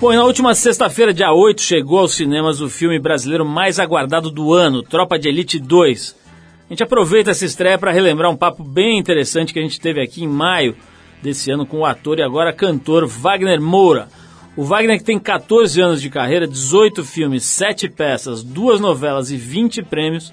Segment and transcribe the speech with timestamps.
[0.00, 4.30] Bom, e na última sexta-feira, dia 8, chegou aos cinemas o filme brasileiro mais aguardado
[4.30, 6.16] do ano, Tropa de Elite 2.
[6.64, 10.00] A gente aproveita essa estreia para relembrar um papo bem interessante que a gente teve
[10.00, 10.74] aqui em maio
[11.20, 14.08] desse ano com o ator e agora cantor Wagner Moura.
[14.56, 19.36] O Wagner, que tem 14 anos de carreira, 18 filmes, 7 peças, duas novelas e
[19.36, 20.32] 20 prêmios,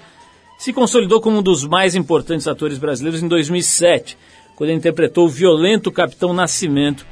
[0.56, 4.16] se consolidou como um dos mais importantes atores brasileiros em 2007,
[4.56, 7.04] quando ele interpretou o violento Capitão Nascimento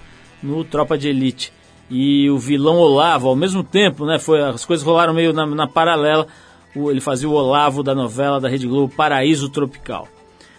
[0.42, 1.54] no Tropa de Elite
[1.90, 4.18] e o vilão Olavo ao mesmo tempo, né?
[4.18, 6.26] Foi, as coisas rolaram meio na, na paralela.
[6.74, 10.08] O, ele fazia o Olavo da novela da Rede Globo Paraíso Tropical.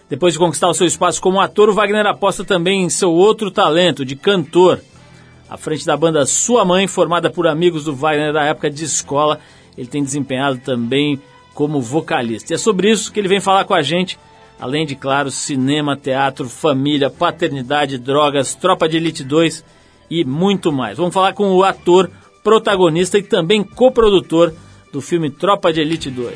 [0.08, 3.50] Depois de conquistar o seu espaço como ator, o Wagner aposta também em seu outro
[3.50, 4.80] talento, de cantor.
[5.50, 9.38] À frente da banda Sua Mãe, formada por amigos do Wagner da época de escola,
[9.76, 11.20] ele tem desempenhado também
[11.54, 12.52] como vocalista.
[12.52, 14.18] E é sobre isso que ele vem falar com a gente,
[14.58, 19.64] além de, claro, cinema, teatro, família, paternidade, drogas, Tropa de Elite 2
[20.10, 20.98] e muito mais.
[20.98, 22.10] Vamos falar com o ator,
[22.42, 24.52] protagonista e também coprodutor
[24.92, 26.34] do filme Tropa de Elite 2.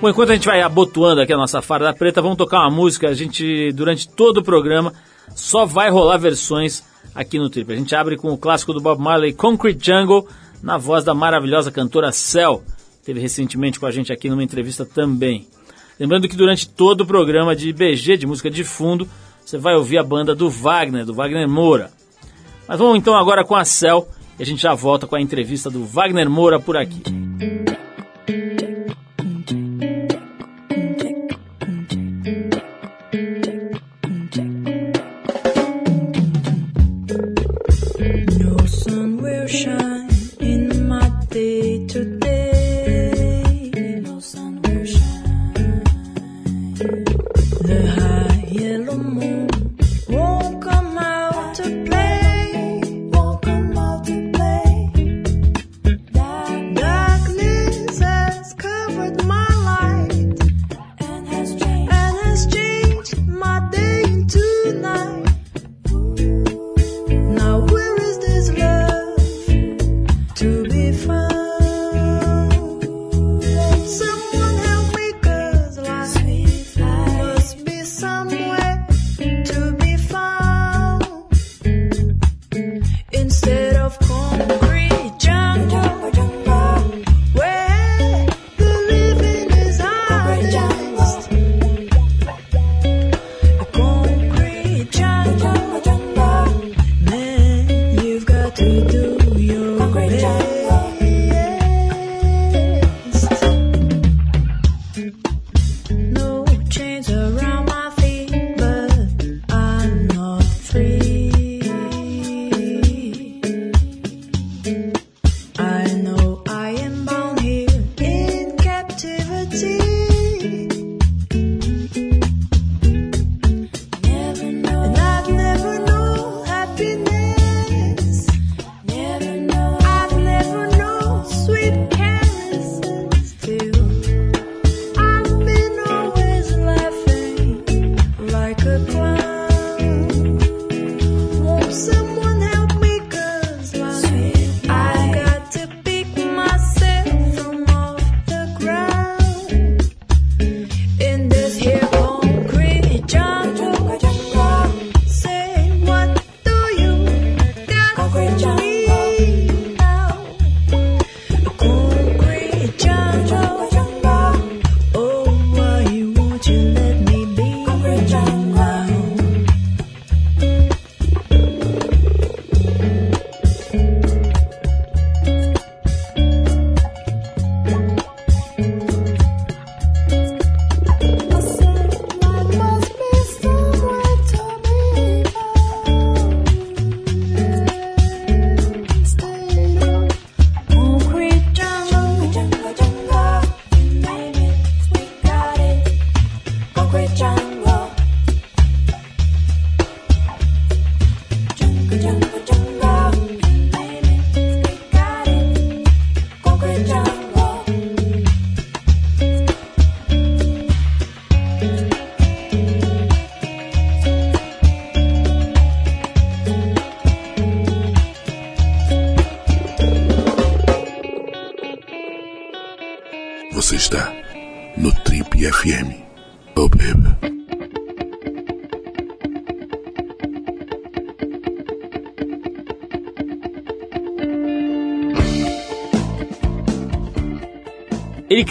[0.00, 3.08] Bom, enquanto a gente vai abotoando aqui a nossa farda preta, vamos tocar uma música.
[3.08, 4.92] A gente, durante todo o programa,
[5.34, 6.82] só vai rolar versões
[7.14, 7.72] aqui no Trip.
[7.72, 10.28] A gente abre com o clássico do Bob Marley, Concrete Jungle,
[10.62, 12.62] na voz da maravilhosa cantora Cell.
[13.04, 15.46] Teve recentemente com a gente aqui numa entrevista também.
[15.98, 19.08] Lembrando que durante todo o programa de IBG, de música de fundo,
[19.44, 21.90] você vai ouvir a banda do Wagner, do Wagner Moura.
[22.66, 25.70] Mas vamos então agora com a Cel e a gente já volta com a entrevista
[25.70, 27.02] do Wagner Moura por aqui.
[38.38, 39.83] No sun will shine.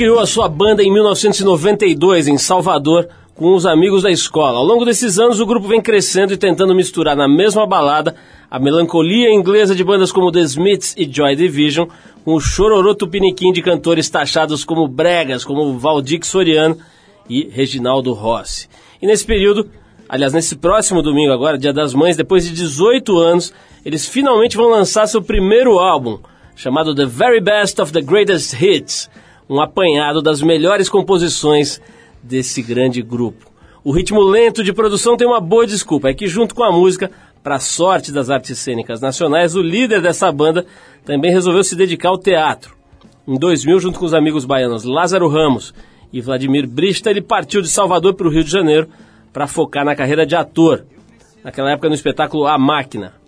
[0.04, 4.58] Criou a sua banda em 1992 em Salvador com os amigos da escola.
[4.58, 8.14] Ao longo desses anos, o grupo vem crescendo e tentando misturar na mesma balada
[8.52, 11.88] a melancolia inglesa de bandas como The Smiths e Joy Division
[12.26, 16.78] com o chororô tupiniquim de cantores taxados como bregas, como Valdir Soriano
[17.30, 18.68] e Reginaldo Rossi.
[19.02, 19.70] E nesse período,
[20.10, 23.54] aliás, nesse próximo domingo agora, Dia das Mães, depois de 18 anos,
[23.86, 26.20] eles finalmente vão lançar seu primeiro álbum,
[26.58, 29.10] chamado The Very Best of the Greatest Hits,
[29.50, 31.82] um apanhado das melhores composições
[32.22, 33.52] desse grande grupo.
[33.84, 37.12] O ritmo lento de produção tem uma boa desculpa, é que junto com a música,
[37.44, 40.66] para sorte das artes cênicas nacionais, o líder dessa banda
[41.04, 42.76] também resolveu se dedicar ao teatro.
[43.28, 45.74] Em 2000, junto com os amigos baianos Lázaro Ramos
[46.14, 48.88] e Vladimir Brista, ele partiu de Salvador para o Rio de Janeiro
[49.34, 50.86] para focar na carreira de ator,
[51.44, 53.23] naquela época no espetáculo A Máquina.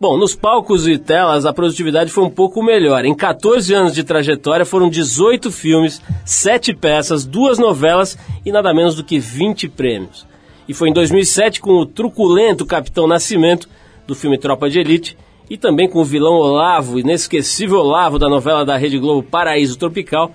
[0.00, 3.04] Bom, nos palcos e telas a produtividade foi um pouco melhor.
[3.04, 8.94] Em 14 anos de trajetória foram 18 filmes, 7 peças, duas novelas e nada menos
[8.94, 10.26] do que 20 prêmios.
[10.66, 13.68] E foi em 2007 com o truculento Capitão Nascimento
[14.06, 15.18] do filme Tropa de Elite
[15.50, 20.32] e também com o vilão Olavo, inesquecível Olavo da novela da Rede Globo Paraíso Tropical,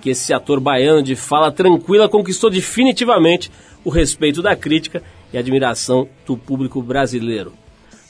[0.00, 3.50] que esse ator baiano de fala tranquila conquistou definitivamente
[3.84, 5.02] o respeito da crítica
[5.32, 7.52] e admiração do público brasileiro.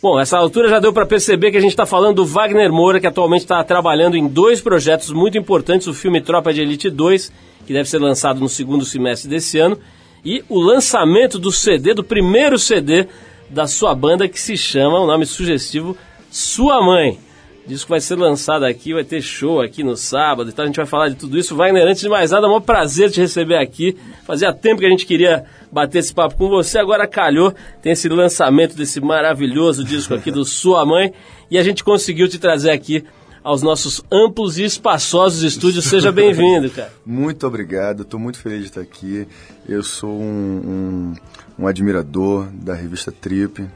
[0.03, 2.99] Bom, essa altura já deu para perceber que a gente está falando do Wagner Moura,
[2.99, 7.31] que atualmente está trabalhando em dois projetos muito importantes: o filme Tropa de Elite 2,
[7.67, 9.79] que deve ser lançado no segundo semestre desse ano,
[10.25, 13.09] e o lançamento do CD, do primeiro CD
[13.51, 15.95] da sua banda, que se chama, um nome sugestivo,
[16.31, 17.19] Sua Mãe.
[17.67, 20.65] Disco vai ser lançado aqui, vai ter show aqui no sábado e tal.
[20.65, 21.55] A gente vai falar de tudo isso.
[21.55, 23.97] Wagner, antes de mais nada, é um prazer te receber aqui.
[24.25, 27.55] Fazia tempo que a gente queria bater esse papo com você, agora calhou.
[27.83, 31.13] Tem esse lançamento desse maravilhoso disco aqui do Sua Mãe
[31.51, 33.05] e a gente conseguiu te trazer aqui
[33.43, 35.85] aos nossos amplos e espaçosos estúdios.
[35.85, 36.93] Seja bem-vindo, cara.
[37.05, 39.27] Muito obrigado, estou muito feliz de estar aqui.
[39.69, 41.15] Eu sou um,
[41.59, 43.67] um, um admirador da revista Trip,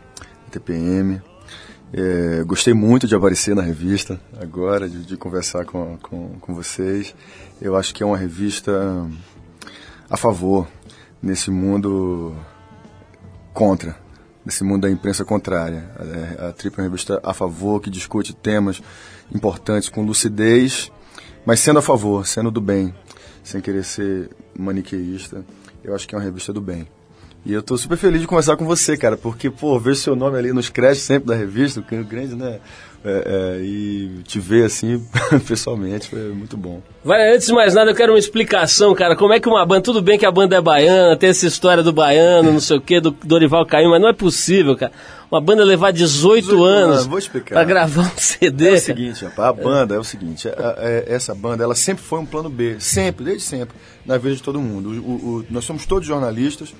[0.50, 1.20] TPM.
[1.96, 7.14] É, gostei muito de aparecer na revista agora, de, de conversar com, com, com, vocês.
[7.62, 9.08] Eu acho que é uma revista
[10.10, 10.66] a favor
[11.22, 12.34] nesse mundo
[13.52, 13.96] contra,
[14.44, 15.88] nesse mundo da imprensa contrária.
[16.36, 18.82] A, a Trip é uma revista a favor, que discute temas
[19.32, 20.90] importantes com lucidez,
[21.46, 22.92] mas sendo a favor, sendo do bem,
[23.44, 25.44] sem querer ser maniqueísta.
[25.84, 26.88] Eu acho que é uma revista do bem.
[27.46, 30.38] E eu tô super feliz de conversar com você, cara, porque, pô, ver seu nome
[30.38, 32.58] ali nos créditos sempre da revista, o grande, né?
[33.06, 35.06] É, é, e te ver assim,
[35.46, 36.80] pessoalmente, foi muito bom.
[37.04, 39.14] Vai, antes de mais nada, eu quero uma explicação, cara.
[39.14, 39.82] Como é que uma banda.
[39.82, 42.80] Tudo bem que a banda é baiana, tem essa história do baiano, não sei o
[42.80, 44.90] quê, do Dorival Caim, mas não é possível, cara.
[45.30, 47.56] Uma banda levar 18, 18 anos vou explicar.
[47.56, 48.70] pra gravar um CD.
[48.70, 52.20] É o seguinte, rapaz, a banda é o seguinte: é, essa banda, ela sempre foi
[52.20, 53.76] um plano B, sempre, desde sempre,
[54.06, 54.88] na vida de todo mundo.
[54.88, 56.72] O, o, nós somos todos jornalistas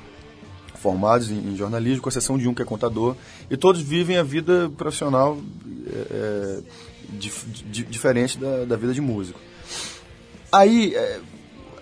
[0.84, 3.16] formados em, em, jornalismo, com exceção de um que é contador,
[3.50, 5.38] e todos vivem a vida profissional
[5.86, 6.58] é, é
[7.18, 7.46] dif,
[7.88, 9.40] diferente da, da, vida de músico.
[10.52, 11.20] Aí, é,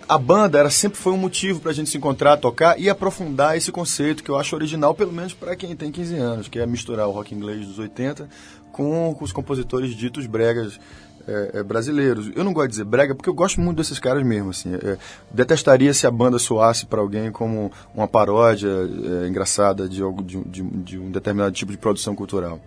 [0.09, 3.57] a banda era, sempre foi um motivo para a gente se encontrar, tocar e aprofundar
[3.57, 6.65] esse conceito que eu acho original, pelo menos para quem tem 15 anos, que é
[6.65, 8.29] misturar o rock inglês dos 80
[8.71, 10.79] com, com os compositores ditos bregas
[11.27, 12.31] é, é, brasileiros.
[12.35, 14.51] Eu não gosto de dizer brega porque eu gosto muito desses caras mesmo.
[14.51, 14.75] Assim.
[14.75, 14.97] É,
[15.31, 20.43] detestaria se a banda soasse para alguém como uma paródia é, engraçada de, algo, de,
[20.45, 22.61] de, de, um determinado tipo de produção cultural.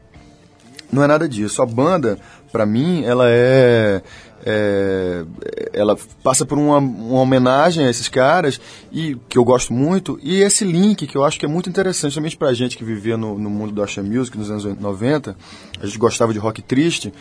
[0.92, 1.62] Não é nada disso.
[1.62, 2.18] A banda,
[2.52, 4.02] para mim, ela é,
[4.46, 5.26] é,
[5.74, 10.42] ela passa por uma, uma, homenagem a esses caras e que eu gosto muito e
[10.42, 13.40] esse link que eu acho que é muito interessante, principalmente pra gente que vivia no,
[13.40, 15.36] no mundo do Asha Music nos anos 90,
[15.82, 17.12] a gente gostava de rock triste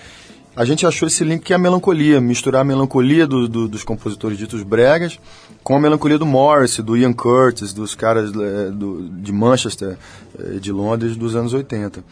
[0.56, 3.82] a gente achou esse link que é a melancolia, misturar a melancolia do, do, dos
[3.82, 5.18] compositores ditos bregas
[5.64, 9.96] com a melancolia do Morris, do Ian Curtis, dos caras é, do, de Manchester,
[10.38, 12.04] é, de Londres, dos anos 80.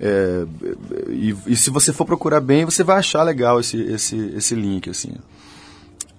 [0.00, 0.44] É,
[1.10, 4.88] e, e, se você for procurar bem, você vai achar legal esse, esse, esse link,
[4.88, 5.12] assim.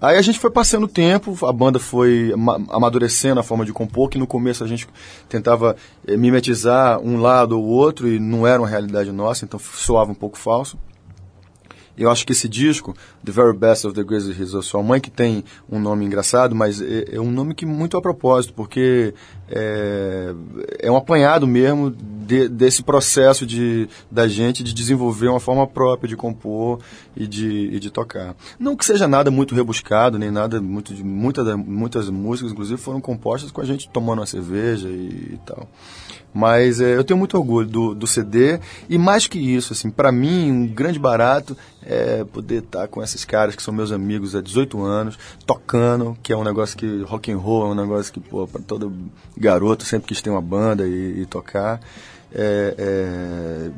[0.00, 2.32] Aí a gente foi passando o tempo, a banda foi
[2.70, 4.86] amadurecendo a forma de compor, que no começo a gente
[5.28, 5.74] tentava
[6.06, 10.14] é, mimetizar um lado ou outro e não era uma realidade nossa, então soava um
[10.14, 10.78] pouco falso.
[11.98, 15.00] Eu acho que esse disco, The Very Best of the Greatest Hits of Sua Mãe,
[15.00, 19.14] que tem um nome engraçado, mas é, é um nome que muito a propósito, porque
[19.48, 20.34] é,
[20.80, 26.08] é um apanhado mesmo de, desse processo de, da gente de desenvolver uma forma própria
[26.08, 26.80] de compor
[27.16, 28.34] e de, e de tocar.
[28.58, 33.00] Não que seja nada muito rebuscado, nem nada muito de muita, muitas músicas, inclusive, foram
[33.00, 35.68] compostas com a gente tomando uma cerveja e, e tal.
[36.36, 40.12] Mas é, eu tenho muito orgulho do, do CD e mais que isso, assim, para
[40.12, 44.36] mim um grande barato é poder estar tá com esses caras que são meus amigos
[44.36, 48.12] há 18 anos, tocando, que é um negócio que rock and roll é um negócio
[48.12, 48.92] que, para todo
[49.34, 51.80] garoto sempre quis ter uma banda e, e tocar.
[52.34, 53.70] É, é,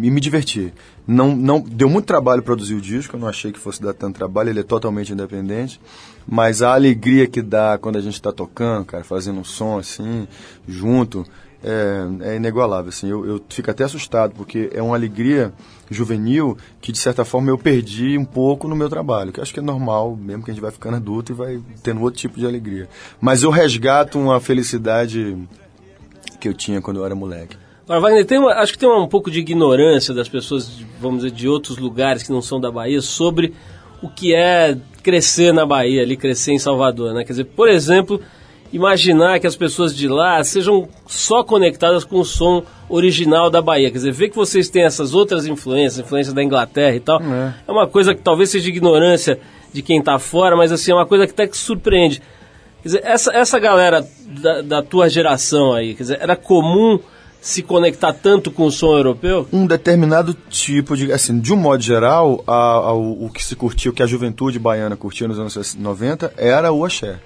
[0.00, 0.72] e me divertir.
[1.04, 4.14] Não, não, deu muito trabalho produzir o disco, eu não achei que fosse dar tanto
[4.14, 5.80] trabalho, ele é totalmente independente,
[6.24, 10.28] mas a alegria que dá quando a gente está tocando, cara, fazendo um som assim,
[10.68, 11.26] junto,
[11.64, 12.90] é, é inigualável.
[12.90, 15.52] Assim, eu, eu fico até assustado, porque é uma alegria
[15.90, 19.60] juvenil que, de certa forma, eu perdi um pouco no meu trabalho, que acho que
[19.60, 22.46] é normal, mesmo que a gente vai ficando adulto e vai tendo outro tipo de
[22.46, 22.88] alegria.
[23.20, 25.36] Mas eu resgato uma felicidade
[26.38, 27.56] que eu tinha quando eu era moleque.
[27.84, 31.34] Agora, Wagner, tem uma, acho que tem um pouco de ignorância das pessoas, vamos dizer,
[31.34, 33.54] de outros lugares que não são da Bahia sobre
[34.02, 37.24] o que é crescer na Bahia, ali crescer em Salvador, né?
[37.24, 38.20] Quer dizer, por exemplo,
[38.74, 43.88] imaginar que as pessoas de lá sejam só conectadas com o som original da Bahia.
[43.88, 47.54] Quer dizer, ver que vocês têm essas outras influências, influência da Inglaterra e tal, é,
[47.68, 49.38] é uma coisa que talvez seja ignorância
[49.72, 52.20] de quem está fora, mas assim, é uma coisa que até que surpreende.
[52.82, 54.04] Quer dizer, essa, essa galera
[54.42, 56.98] da, da tua geração aí, quer dizer, era comum
[57.40, 59.46] se conectar tanto com o som europeu?
[59.52, 63.54] Um determinado tipo de, assim, de um modo geral, a, a, o, o que se
[63.54, 67.20] curtia, o que a juventude baiana curtia nos anos 90 era o axé.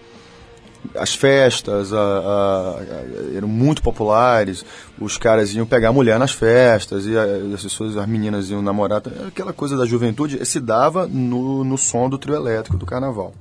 [0.95, 4.65] As festas a, a, eram muito populares,
[4.99, 9.03] os caras iam pegar mulher nas festas, e as pessoas, as meninas iam namorar.
[9.27, 13.33] Aquela coisa da juventude se dava no, no som do trio elétrico, do carnaval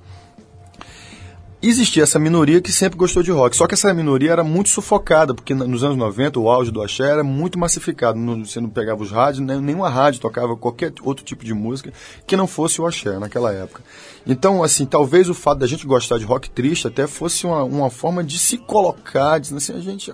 [1.62, 3.56] existia essa minoria que sempre gostou de rock.
[3.56, 7.04] Só que essa minoria era muito sufocada, porque nos anos 90 o auge do axé
[7.04, 8.20] era muito massificado.
[8.46, 11.92] você não pegava os rádios, nenhuma rádio tocava qualquer outro tipo de música
[12.26, 13.84] que não fosse o axé naquela época.
[14.26, 17.90] Então, assim, talvez o fato da gente gostar de rock triste até fosse uma, uma
[17.90, 20.14] forma de se colocar, dizendo assim, a gente,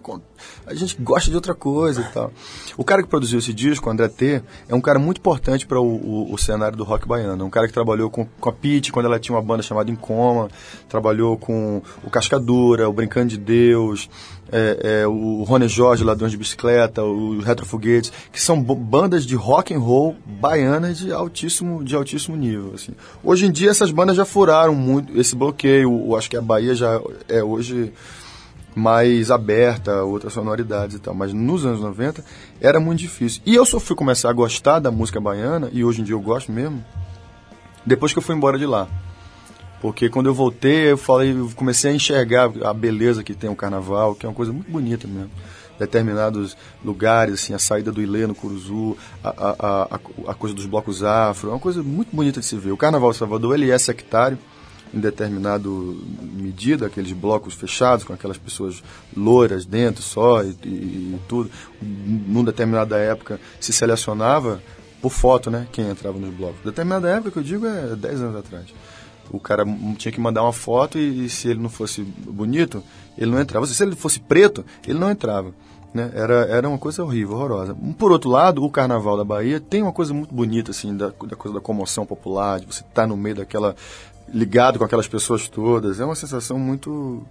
[0.66, 2.32] a gente gosta de outra coisa e tal.
[2.78, 5.86] O cara que produziu esse disco, André T, é um cara muito importante para o,
[5.86, 7.44] o, o, cenário do rock baiano.
[7.44, 9.92] É um cara que trabalhou com, com a Pete quando ela tinha uma banda chamada
[9.92, 10.50] Incoma,
[10.88, 14.10] trabalhou com o Cascadura, o Brincando de Deus,
[14.52, 19.74] é, é, o Rony Jorge, Ladrões de Bicicleta, o Retrofoguetes, que são bandas de rock
[19.74, 22.72] and roll baianas de altíssimo, de altíssimo nível.
[22.76, 22.94] Assim.
[23.24, 26.16] Hoje em dia essas bandas já furaram muito esse bloqueio.
[26.16, 27.92] Acho que a Bahia já é hoje
[28.76, 31.14] mais aberta, outras sonoridades e tal.
[31.14, 32.24] Mas nos anos 90
[32.60, 33.42] era muito difícil.
[33.46, 36.22] E eu só fui começar a gostar da música baiana, e hoje em dia eu
[36.22, 36.84] gosto mesmo,
[37.86, 38.88] depois que eu fui embora de lá.
[39.82, 43.56] Porque quando eu voltei, eu falei, eu comecei a enxergar a beleza que tem o
[43.56, 45.30] carnaval, que é uma coisa muito bonita mesmo.
[45.78, 50.00] Determinados lugares, assim, a saída do Ilê no Curuzu, a, a, a,
[50.32, 52.72] a coisa dos blocos afro, é uma coisa muito bonita de se ver.
[52.72, 54.38] O Carnaval de Salvador, ele é sectário,
[54.94, 58.84] em determinado medida, aqueles blocos fechados, com aquelas pessoas
[59.16, 61.50] louras dentro só e, e, e tudo.
[61.82, 64.62] Numa determinada época se selecionava
[65.02, 66.64] por foto, né, quem entrava nos blocos.
[66.64, 68.68] Determinada época que eu digo é 10 anos atrás
[69.32, 69.66] o cara
[69.98, 72.84] tinha que mandar uma foto e, e, se ele não fosse bonito,
[73.18, 73.66] ele não entrava.
[73.66, 75.54] Se ele fosse preto, ele não entrava.
[75.94, 76.12] Né?
[76.14, 77.76] Era, era uma coisa horrível, horrorosa.
[77.98, 81.36] Por outro lado, o Carnaval da Bahia tem uma coisa muito bonita, assim, da, da
[81.36, 83.76] coisa da comoção popular, de você estar tá no meio daquela...
[84.32, 86.00] ligado com aquelas pessoas todas.
[86.00, 87.24] É uma sensação muito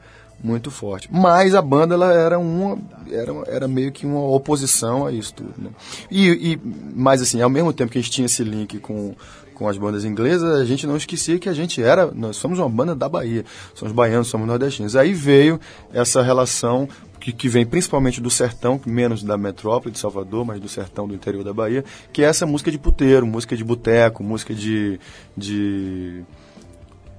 [0.43, 1.09] muito forte.
[1.13, 2.77] Mas a banda ela era uma
[3.11, 5.55] era, era meio que uma oposição a isso tudo.
[5.57, 5.71] Né?
[6.11, 6.61] E, e
[6.95, 9.15] mas assim, ao mesmo tempo que a gente tinha esse link com
[9.55, 12.69] com as bandas inglesas, a gente não esquecia que a gente era, nós somos uma
[12.69, 13.45] banda da Bahia,
[13.75, 14.97] somos baianos, somos nordestinos.
[14.97, 15.61] Aí veio
[15.93, 16.89] essa relação
[17.21, 21.15] que, que vem principalmente do sertão, menos da metrópole de Salvador, mas do sertão do
[21.15, 24.99] interior da Bahia, que é essa música de puteiro, música de boteco, música de,
[25.37, 26.25] de,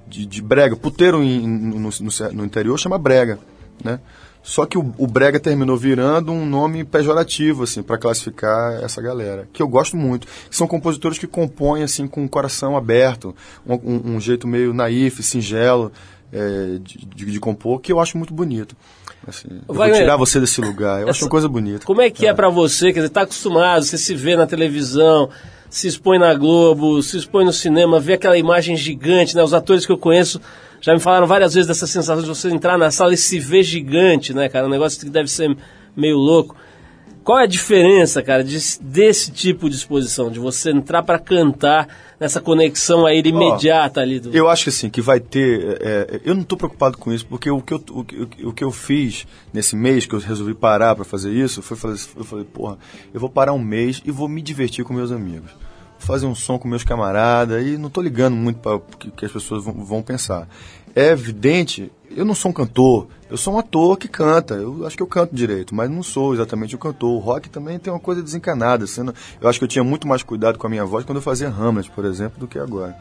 [0.06, 0.76] de, de brega.
[0.76, 3.38] Puteiro em, no, no, no interior chama brega,
[3.82, 4.00] né?
[4.44, 9.48] Só que o, o, brega terminou virando um nome pejorativo, assim, para classificar essa galera,
[9.50, 10.26] que eu gosto muito.
[10.50, 13.34] São compositores que compõem, assim, com o coração aberto,
[13.66, 15.90] um, um, um jeito meio naif, singelo
[16.30, 18.76] é, de, de, de, compor, que eu acho muito bonito.
[19.26, 21.86] Assim, eu vou tirar você desse lugar, eu essa, acho uma coisa bonita.
[21.86, 22.92] Como é que é, é para você?
[22.92, 25.30] Quer dizer, tá acostumado, você se vê na televisão,
[25.74, 29.42] se expõe na Globo, se expõe no cinema, vê aquela imagem gigante, né?
[29.42, 30.40] Os atores que eu conheço
[30.80, 33.64] já me falaram várias vezes dessa sensação de você entrar na sala e se ver
[33.64, 34.66] gigante, né, cara?
[34.66, 35.56] Um negócio que deve ser
[35.96, 36.54] meio louco.
[37.24, 41.88] Qual é a diferença, cara, de, desse tipo de exposição, de você entrar para cantar
[42.20, 44.20] nessa conexão aí imediata oh, ali?
[44.20, 44.30] Do...
[44.30, 45.78] Eu acho que assim, que vai ter.
[45.80, 48.62] É, eu não estou preocupado com isso, porque o que, eu, o, o, o, que
[48.62, 52.44] eu fiz nesse mês, que eu resolvi parar para fazer isso, foi fazer, eu falei,
[52.44, 52.78] porra,
[53.12, 55.63] eu vou parar um mês e vou me divertir com meus amigos
[55.98, 59.24] fazer um som com meus camaradas e não tô ligando muito para o que, que,
[59.24, 60.48] as pessoas vão, vão, pensar.
[60.94, 64.54] É evidente, eu não sou um cantor, eu sou um ator que canta.
[64.54, 67.10] Eu acho que eu canto direito, mas não sou exatamente o cantor.
[67.10, 68.86] O rock também tem uma coisa desencanada.
[68.86, 71.22] Sendo, eu acho que eu tinha muito mais cuidado com a minha voz quando eu
[71.22, 72.96] fazia Hamlet, por exemplo, do que agora.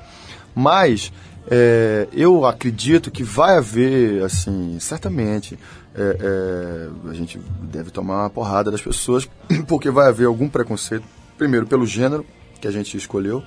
[0.55, 1.11] Mas
[1.47, 5.57] é, eu acredito que vai haver, assim, certamente,
[5.93, 9.27] é, é, a gente deve tomar uma porrada das pessoas,
[9.67, 11.03] porque vai haver algum preconceito,
[11.37, 12.25] primeiro pelo gênero
[12.63, 13.43] que a gente escolheu,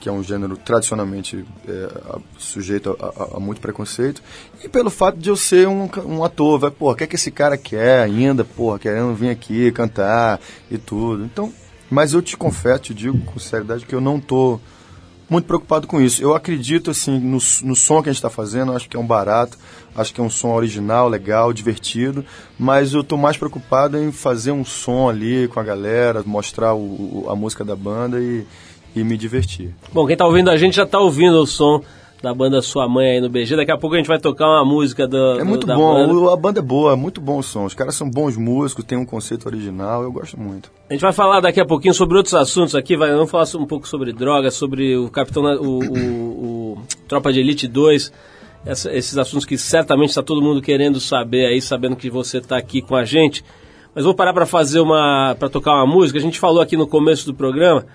[0.00, 4.22] que é um gênero tradicionalmente é, sujeito a, a, a, muito preconceito,
[4.64, 7.16] e pelo fato de eu ser um, um ator, vai, pô, o que é que
[7.16, 11.22] esse cara quer ainda, porra, querendo vir aqui cantar e tudo.
[11.22, 11.52] Então,
[11.90, 14.58] mas eu te confesso, te digo com seriedade que eu não tô
[15.28, 16.22] muito preocupado com isso.
[16.22, 19.06] Eu acredito, assim, no, no som que a gente está fazendo, acho que é um
[19.06, 19.58] barato,
[19.94, 22.24] acho que é um som original, legal, divertido,
[22.58, 27.26] mas eu estou mais preocupado em fazer um som ali com a galera, mostrar o,
[27.28, 28.46] a música da banda e,
[28.94, 29.74] e me divertir.
[29.92, 31.82] Bom, quem está ouvindo a gente já está ouvindo o som
[32.22, 33.56] da banda Sua Mãe aí no BG.
[33.56, 36.32] Daqui a pouco a gente vai tocar uma música do, É muito do, bom, banda.
[36.32, 37.64] a banda é boa, é muito bom o som.
[37.64, 40.70] Os caras são bons músicos, tem um conceito original, eu gosto muito.
[40.88, 43.66] A gente vai falar daqui a pouquinho sobre outros assuntos aqui, vai, vamos falar um
[43.66, 48.12] pouco sobre drogas, sobre o Capitão, o, o, o Tropa de Elite 2,
[48.64, 52.56] essa, esses assuntos que certamente está todo mundo querendo saber aí, sabendo que você está
[52.56, 53.44] aqui com a gente.
[53.94, 56.18] Mas vou parar para fazer uma, para tocar uma música.
[56.18, 57.86] A gente falou aqui no começo do programa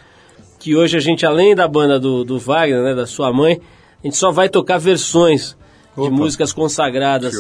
[0.58, 3.60] que hoje a gente, além da banda do, do Wagner, né, da sua mãe,
[4.04, 5.58] a gente só vai tocar versões
[5.96, 7.34] Opa, de músicas consagradas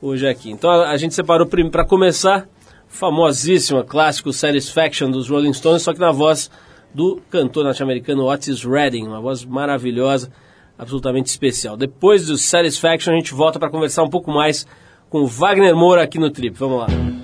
[0.00, 0.50] hoje aqui.
[0.50, 2.48] Então a, a gente separou para começar
[2.88, 6.50] famosíssima, clássico Satisfaction dos Rolling Stones, só que na voz
[6.92, 10.30] do cantor norte-americano Otis Redding, uma voz maravilhosa,
[10.76, 11.76] absolutamente especial.
[11.76, 14.66] Depois do Satisfaction a gente volta para conversar um pouco mais
[15.08, 16.56] com o Wagner Moura aqui no Trip.
[16.56, 17.19] Vamos lá.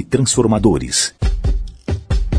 [0.00, 1.12] Transformadores.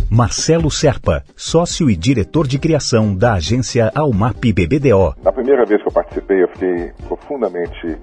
[0.10, 5.16] Marcelo Serpa, sócio e diretor de criação da agência Almap BBDO.
[5.24, 7.98] Na primeira vez que eu participei, eu fiquei profundamente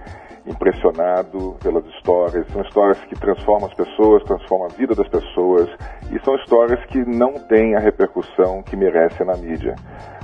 [0.47, 2.47] impressionado pelas histórias.
[2.53, 5.69] São histórias que transformam as pessoas, transformam a vida das pessoas
[6.11, 9.77] e são histórias que não têm a repercussão que merecem na mídia.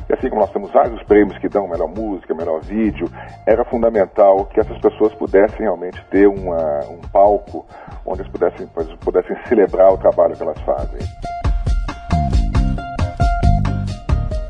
[0.08, 3.10] E assim como nós temos vários prêmios que dão melhor música, melhor vídeo,
[3.44, 7.66] era fundamental que essas pessoas pudessem realmente ter uma, um palco
[8.04, 8.68] onde eles pudessem,
[9.00, 11.00] pudessem celebrar o trabalho que elas fazem.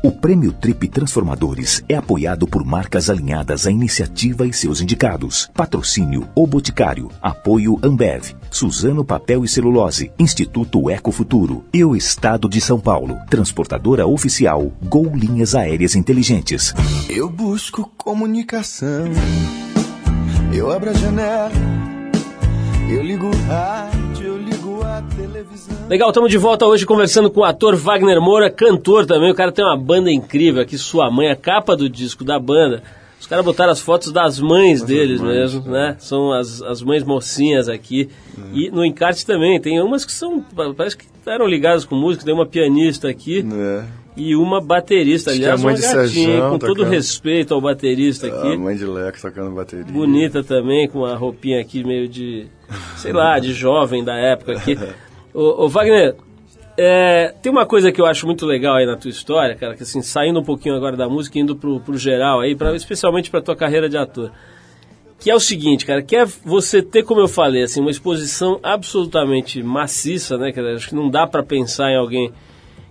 [0.07, 5.51] O Prêmio Trip Transformadores é apoiado por marcas alinhadas à iniciativa e seus indicados.
[5.53, 7.11] Patrocínio O Boticário.
[7.21, 8.33] Apoio Ambev.
[8.49, 10.09] Suzano Papel e Celulose.
[10.17, 11.65] Instituto Eco Futuro.
[11.73, 13.17] E o Estado de São Paulo.
[13.29, 16.73] Transportadora oficial Gol Linhas Aéreas Inteligentes.
[17.09, 19.11] Eu busco comunicação.
[20.53, 21.51] Eu abro a janela.
[22.89, 24.56] Eu ligo o rádio, eu ligo.
[25.89, 29.31] Legal, estamos de volta hoje conversando com o ator Wagner Moura, cantor também.
[29.31, 32.83] O cara tem uma banda incrível aqui, Sua Mãe, a capa do disco da banda.
[33.19, 35.95] Os caras botaram as fotos das mães deles mães, mesmo, né?
[35.99, 38.09] São as, as mães mocinhas aqui.
[38.53, 40.43] E no encarte também, tem umas que são,
[40.75, 43.45] parece que eram ligadas com música, tem uma pianista aqui.
[43.53, 43.83] É.
[44.17, 46.89] E uma baterista, que aliás, uma gatinha, Sérgio com todo tocando.
[46.89, 48.53] respeito ao baterista aqui.
[48.53, 49.85] A mãe de Leco tocando bateria.
[49.85, 52.47] Bonita também, com a roupinha aqui meio de,
[52.95, 54.75] sei lá, de jovem da época aqui.
[55.35, 56.15] ô, ô, Wagner,
[56.75, 59.83] é, tem uma coisa que eu acho muito legal aí na tua história, cara, que
[59.83, 63.41] assim, saindo um pouquinho agora da música, indo pro, pro geral aí, pra, especialmente pra
[63.41, 64.31] tua carreira de ator.
[65.19, 68.59] Que é o seguinte, cara, que é você ter, como eu falei, assim, uma exposição
[68.63, 70.49] absolutamente maciça, né?
[70.49, 72.31] Dizer, acho que não dá pra pensar em alguém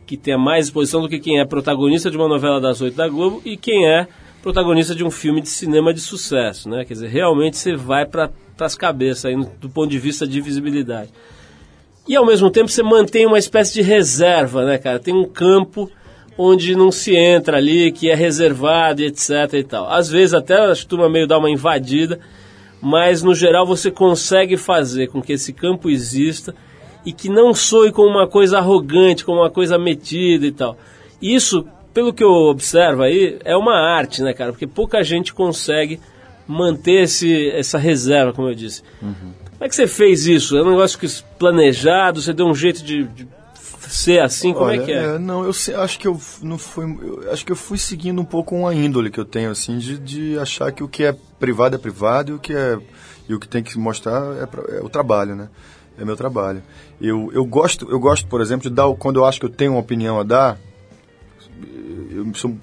[0.06, 3.08] que tenha mais exposição do que quem é protagonista de uma novela das oito da
[3.08, 4.06] Globo e quem é
[4.40, 6.84] protagonista de um filme de cinema de sucesso, né?
[6.84, 11.10] Quer dizer, realmente você vai para as cabeças aí do ponto de vista de visibilidade.
[12.06, 15.00] E ao mesmo tempo você mantém uma espécie de reserva, né, cara?
[15.00, 15.90] Tem um campo
[16.38, 19.90] onde não se entra ali, que é reservado e etc e tal.
[19.90, 22.20] Às vezes até a turma meio dá uma invadida,
[22.80, 26.54] mas no geral você consegue fazer com que esse campo exista
[27.06, 30.76] e que não soe como uma coisa arrogante, como uma coisa metida e tal.
[31.22, 34.52] Isso, pelo que eu observo aí, é uma arte, né, cara?
[34.52, 35.98] Porque pouca gente consegue
[36.46, 38.82] manter esse, essa reserva, como eu disse.
[39.00, 39.14] Como
[39.64, 40.56] é que você fez isso?
[40.56, 41.06] É um negócio que
[41.38, 42.20] planejado?
[42.20, 43.26] Você deu um jeito de, de
[43.88, 44.52] ser assim?
[44.52, 45.18] Como Olha, é que é?
[45.18, 48.54] não, eu acho que eu não fui, eu acho que eu fui seguindo um pouco
[48.54, 51.78] uma índole que eu tenho assim de, de achar que o que é privado é
[51.78, 52.78] privado e o que é
[53.28, 55.48] e o que tem que mostrar é, pra- é o trabalho, né?
[55.98, 56.62] É meu trabalho.
[57.00, 59.72] Eu, eu gosto, eu gosto, por exemplo, de dar quando eu acho que eu tenho
[59.72, 60.58] uma opinião a dar,
[62.10, 62.56] eu sou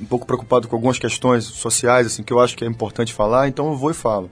[0.00, 3.48] um pouco preocupado com algumas questões sociais assim que eu acho que é importante falar,
[3.48, 4.30] então eu vou e falo.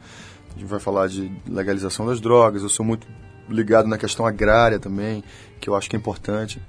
[0.54, 3.06] A gente vai falar de legalização das drogas, eu sou muito
[3.48, 5.24] ligado na questão agrária também,
[5.60, 6.60] que eu acho que é importante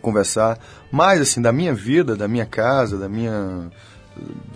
[0.00, 0.58] conversar.
[0.90, 3.70] Mas, assim, da minha vida, da minha casa, da minha.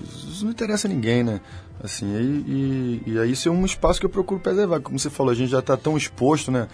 [0.02, 1.40] Isso não interessa a ninguém, né?
[1.82, 4.80] Assim, e, e, e aí isso é um espaço que eu procuro preservar.
[4.80, 6.68] Como você falou, a gente já está tão exposto, né?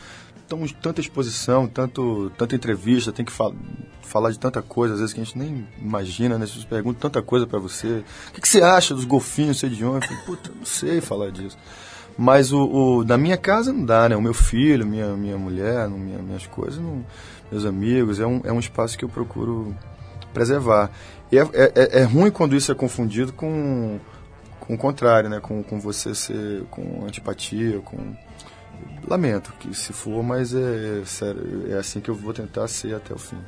[0.46, 3.54] Tão, tanta exposição, tanto, tanta entrevista, tem que fal
[4.02, 6.44] falar de tanta coisa, às vezes que a gente nem imagina, né?
[6.44, 8.02] As pessoas perguntam tanta coisa para você.
[8.30, 10.10] O que, que você acha dos golfinhos, sei de onde?
[10.10, 11.58] Eu Puta, não sei falar disso.
[12.16, 12.64] Mas o,
[12.98, 14.16] o da minha casa não dá, né?
[14.16, 17.04] O meu filho, minha, minha mulher, minha, minhas coisas, não-
[17.52, 19.74] meus amigos, é um, é um espaço que eu procuro
[20.32, 20.90] preservar.
[21.30, 23.98] E é, é, é- é ruim quando isso é confundido com,
[24.68, 25.40] com o contrário, né?
[25.40, 27.96] Com, com você ser com antipatia, com.
[29.08, 33.12] Lamento que se for, mas é, sério, é assim que eu vou tentar ser até
[33.14, 33.38] o fim.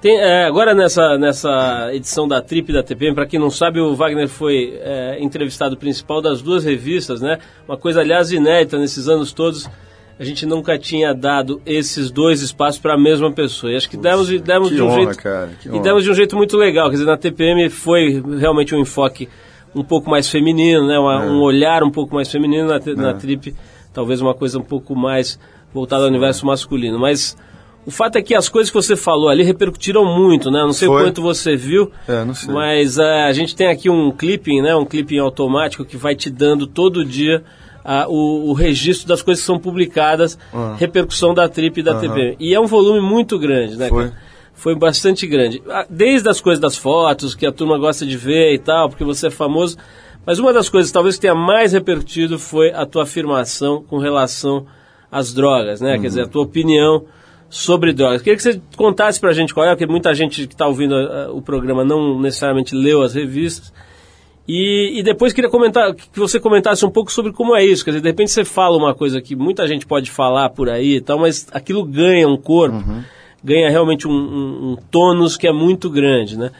[0.00, 3.94] Tem, é, agora nessa, nessa edição da Trip da TPM, para quem não sabe, o
[3.94, 7.38] Wagner foi é, entrevistado principal das duas revistas, né?
[7.68, 9.68] Uma coisa, aliás, inédita nesses anos todos.
[10.18, 13.72] A gente nunca tinha dado esses dois espaços para a mesma pessoa.
[13.72, 15.18] E acho que demos, demos que de um honra, jeito.
[15.18, 16.88] cara, e demos de um jeito muito legal.
[16.88, 19.28] Quer dizer, na TPM foi realmente um enfoque
[19.74, 20.98] um pouco mais feminino, né?
[20.98, 21.30] Uma- É.
[21.30, 23.54] Um olhar um pouco mais feminino na, na Trip,
[23.92, 25.38] talvez uma coisa um pouco mais
[25.72, 26.98] voltada ao universo masculino.
[26.98, 27.36] Mas
[27.86, 30.60] o fato é que as coisas que você falou ali repercutiram muito, né?
[30.60, 31.02] Não sei Foi.
[31.04, 34.74] quanto você viu, É, mas eh, a gente tem aqui um clipping, né?
[34.76, 37.42] Um clipping automático que vai te dando todo dia
[37.84, 40.76] ah, o, o registro das coisas que são publicadas, Ah.
[40.78, 42.00] repercussão da Trip e da Aham.
[42.00, 42.36] TPM.
[42.38, 43.88] E é um volume muito grande, né?
[43.88, 44.04] Foi.
[44.04, 44.31] cara?
[44.62, 45.60] Foi bastante grande.
[45.68, 49.02] Ah, Desde as coisas das fotos, que a turma gosta de ver e tal, porque
[49.02, 49.76] você é famoso.
[50.24, 54.64] Mas uma das coisas talvez que tenha mais repercutido foi a tua afirmação com relação
[55.10, 55.98] às drogas, né?
[55.98, 57.04] Quer dizer, a tua opinião
[57.50, 58.22] sobre drogas.
[58.22, 61.32] Queria que você contasse pra gente qual é, porque muita gente que está ouvindo ah,
[61.32, 63.72] o programa não necessariamente leu as revistas.
[64.46, 67.84] E, e depois queria comentar, que você comentasse um pouco sobre como é isso.
[67.84, 70.98] Quer dizer, de repente você fala uma coisa que muita gente pode falar por aí
[70.98, 72.76] e tal, mas aquilo ganha um corpo,
[73.42, 76.50] ganha realmente um, um, um tônus que é muito grande, né?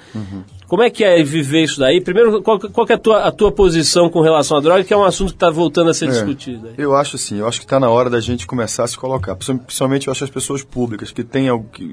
[0.67, 2.01] Como é que é viver isso daí?
[2.01, 4.97] Primeiro, qual, qual é a tua, a tua posição com relação à droga, que é
[4.97, 6.11] um assunto que está voltando a ser É.
[6.13, 6.75] discutido aí?
[6.79, 9.37] Eu acho assim, eu acho que está na hora da gente começar a se colocar.
[9.37, 11.49] Principalmente eu acho as pessoas públicas, que tem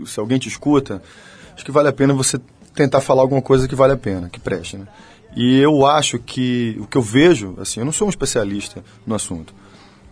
[0.05, 1.01] se alguém te escuta,
[1.53, 2.39] acho que vale a pena você
[2.73, 4.87] tentar falar alguma coisa que vale a pena, que preste, né?
[5.35, 9.13] E eu acho que o que eu vejo, assim, eu não sou um especialista no
[9.13, 9.53] assunto,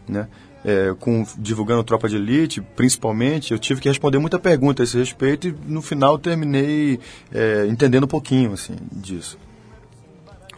[0.08, 0.28] né?
[0.70, 4.98] É, com, divulgando Tropa de Elite, principalmente, eu tive que responder muita pergunta a esse
[4.98, 7.00] respeito e no final terminei
[7.34, 9.38] é, entendendo um pouquinho assim, disso.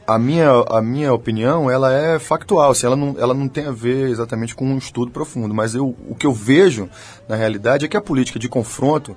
[0.08, 3.72] A minha, a minha opinião, ela é factual, assim, ela, não, ela não tem a
[3.72, 6.90] ver exatamente com um estudo profundo, mas eu, o que eu vejo,
[7.28, 9.16] na realidade, é que a política de confronto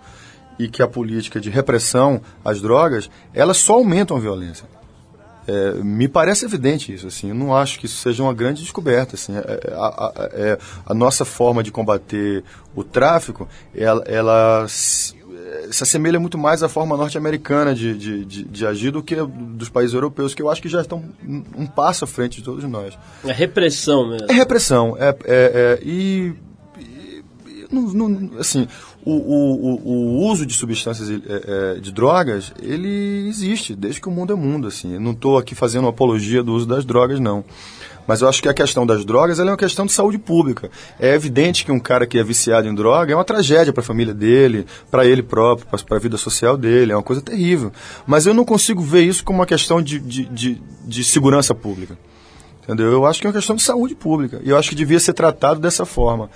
[0.58, 4.66] e que a política de repressão às drogas, elas só aumentam a violência.
[5.46, 9.16] É, me parece evidente isso, assim, eu não acho que isso seja uma grande descoberta,
[9.16, 12.44] assim, é, a, a, é, a, nossa forma de combater
[12.76, 15.16] o tráfico, ela, ela se,
[15.70, 19.68] se, assemelha muito mais à forma norte-americana de, de, de, de, agir do que dos
[19.68, 22.62] países europeus, que eu acho que já estão um, um passo à frente de todos
[22.64, 22.96] nós.
[23.24, 24.30] É repressão mesmo.
[24.30, 26.34] É repressão, é, é, é e,
[26.78, 27.24] e
[27.68, 28.68] não, não, assim,
[29.04, 34.32] o, o, o, uso de substâncias, é, de drogas, ele existe desde que o mundo
[34.32, 34.68] é mundo.
[34.68, 34.94] Assim.
[34.94, 37.44] Eu não estou aqui fazendo apologia do uso das drogas, não.
[38.06, 40.70] Mas eu acho que a questão das drogas é uma questão de saúde pública.
[40.98, 43.84] É evidente que um cara que é viciado em droga é uma tragédia para a
[43.84, 47.72] família dele, para ele próprio, para a vida social dele, é uma coisa terrível.
[48.06, 51.96] Mas eu não consigo ver isso como uma questão de, de, de, de segurança pública.
[52.64, 52.92] Entendeu?
[52.92, 54.40] Eu acho que é uma questão de saúde pública.
[54.44, 56.30] E eu acho que devia ser tratado dessa forma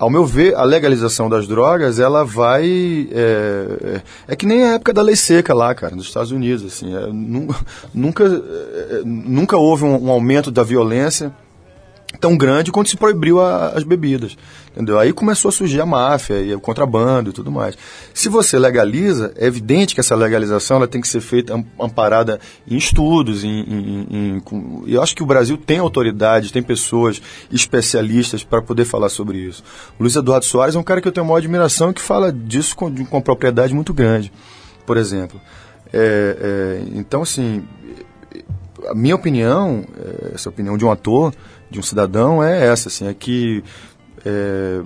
[0.00, 3.06] ao meu ver, a legalização das drogas, ela vai.
[3.12, 6.64] É, é, que nem a época da lei seca lá, cara, nos Estados Unidos.
[6.64, 7.06] Assim, é,
[7.92, 11.30] nunca, é, nunca houve um, um aumento da violência
[12.20, 14.36] tão grande quanto se proibiu a, as bebidas.
[14.72, 14.98] Entendeu?
[14.98, 17.76] Aí começou a surgir a máfia e o contrabando e tudo mais.
[18.14, 22.76] Se você legaliza, é evidente que essa legalização ela tem que ser feita amparada em
[22.76, 23.42] estudos.
[23.42, 28.84] Em, em, em, eu acho que o Brasil tem autoridades, tem pessoas especialistas para poder
[28.84, 29.64] falar sobre isso.
[29.98, 32.76] O Luiz Eduardo Soares é um cara que eu tenho uma admiração que fala disso
[32.76, 34.32] com, com uma propriedade muito grande,
[34.86, 35.40] por exemplo.
[35.92, 37.64] É, é, então, assim,
[38.88, 41.34] a minha opinião, é, essa opinião de um ator,
[41.70, 43.62] de um cidadão é essa, assim, é que
[44.24, 44.82] é,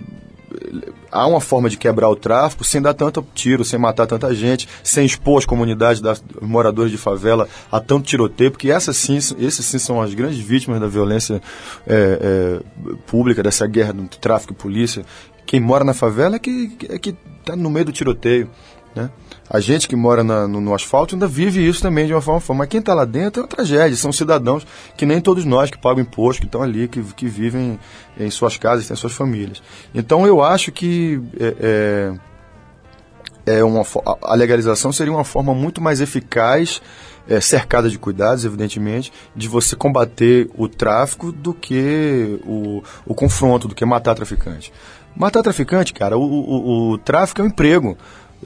[1.11, 4.68] há uma forma de quebrar o tráfico sem dar tanto tiro, sem matar tanta gente,
[4.83, 9.64] sem expor as comunidades das moradores de favela a tanto tiroteio, porque essas sim, esses
[9.64, 11.40] sim são as grandes vítimas da violência
[11.87, 15.05] é, é, pública, dessa guerra do tráfico e polícia.
[15.47, 16.99] Quem mora na favela é que é
[17.40, 18.49] está no meio do tiroteio,
[18.94, 19.11] né?
[19.48, 22.42] A gente que mora na, no, no, asfalto ainda vive isso também de uma forma,
[22.54, 23.96] mas quem está lá dentro é uma tragédia.
[23.96, 27.78] São cidadãos que nem todos nós que pagam imposto, que estão ali, que, que vivem
[28.18, 29.62] em suas casas, têm suas famílias.
[29.94, 32.14] Então eu acho que é,
[33.46, 33.85] é, é uma,
[34.22, 36.80] a legalização seria uma forma muito mais eficaz,
[37.28, 43.68] é, cercada de cuidados, evidentemente, de você combater o tráfico do que o, o confronto,
[43.68, 44.72] do que matar traficante.
[45.16, 47.96] Matar traficante, cara, o, o, o tráfico é um emprego.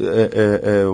[0.00, 0.84] É, é, é,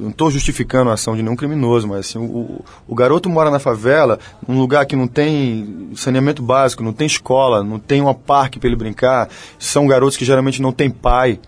[0.00, 3.58] não estou justificando a ação de nenhum criminoso, mas assim, o, o, garoto mora na
[3.58, 8.58] favela, num lugar que não tem saneamento básico, não tem escola, não tem um parque
[8.58, 11.38] para ele brincar, são garotos que geralmente não têm pai.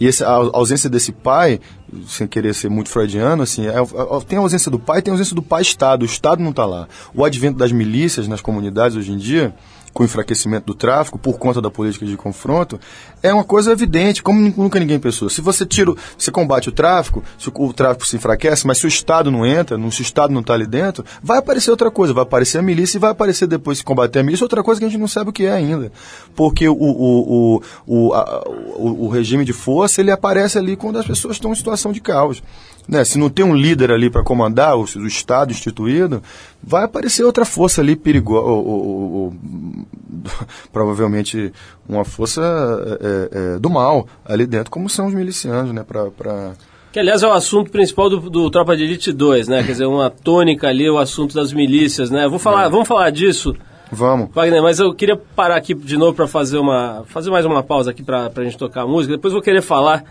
[0.00, 1.60] E essa, a ausência desse pai,
[2.06, 5.14] sem querer ser muito freudiano, assim, é, é, tem a ausência do pai, tem a
[5.14, 6.02] ausência do pai-Estado.
[6.02, 6.86] O Estado não está lá.
[7.12, 9.52] O advento das milícias nas comunidades hoje em dia,
[9.92, 12.78] com o enfraquecimento do tráfico por conta da política de confronto,
[13.22, 15.28] é uma coisa evidente, como nunca ninguém pensou.
[15.28, 18.88] Se você tira, você combate o tráfico, se o, tráfico se enfraquece, mas se o
[18.88, 22.22] Estado não entra, se o Estado não está ali dentro, vai aparecer outra coisa, vai
[22.22, 24.88] aparecer a milícia e vai aparecer depois, se combater a milícia, outra coisa que a
[24.88, 25.90] gente não sabe o que é ainda.
[26.34, 28.44] Porque o, o, o, o, a,
[28.76, 32.00] o, o regime de força, ele aparece ali quando as pessoas estão em situação de
[32.00, 32.42] caos
[32.88, 36.22] né, se não tem um líder ali para comandar, o, o, Estado instituído,
[36.62, 39.36] vai aparecer outra força ali perigosa,
[40.72, 41.52] provavelmente
[41.86, 42.40] uma força
[43.00, 46.10] é, é, do mal ali dentro, como são os milicianos, né, para...
[46.10, 46.52] Pra...
[46.90, 49.62] Que, aliás, é o assunto principal do, do, Tropa de Elite 2, né?
[49.62, 52.26] Quer dizer, uma tônica ali, o assunto das milícias, né?
[52.26, 52.68] Vou falar, é.
[52.70, 53.54] Vamos falar disso.
[53.92, 54.30] Vamos.
[54.34, 57.90] Wagner, mas eu queria parar aqui de novo para fazer uma fazer mais uma pausa
[57.90, 59.14] aqui para a gente tocar a música.
[59.16, 60.02] Depois vou querer falar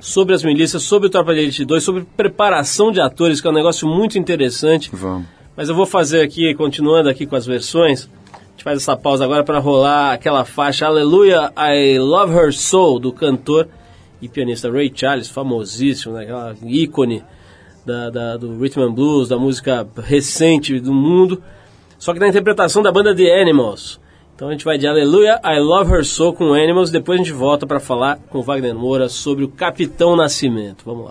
[0.00, 3.50] sobre as milícias, sobre o Tropa de Elite 2, sobre preparação de atores, que é
[3.50, 4.90] um negócio muito interessante.
[4.92, 5.26] Vamos.
[5.56, 9.24] Mas eu vou fazer aqui, continuando aqui com as versões, a gente faz essa pausa
[9.24, 13.68] agora para rolar aquela faixa Aleluia, I Love Her Soul, do cantor
[14.22, 16.22] e pianista Ray Charles, famosíssimo, né?
[16.22, 17.22] aquela ícone
[17.84, 21.42] da, da, do rhythm and blues, da música recente do mundo,
[21.98, 24.00] só que na interpretação da banda The Animals.
[24.40, 26.90] Então a gente vai de Aleluia, I Love Her Soul com Animals.
[26.90, 30.82] Depois a gente volta para falar com Wagner Moura sobre o Capitão Nascimento.
[30.82, 31.10] Vamos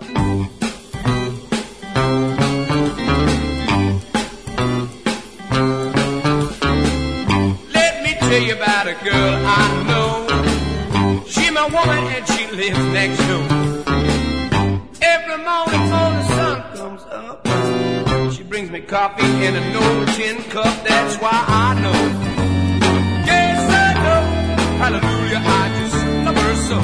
[7.72, 10.26] Let me tell you about a girl I know.
[11.28, 13.46] She my woman and she lives next door.
[15.02, 17.46] Every morning before the sun comes up.
[18.48, 20.84] brings me coffee in a no tin cup.
[20.84, 22.29] That's why I know.
[25.46, 26.78] I just love her so.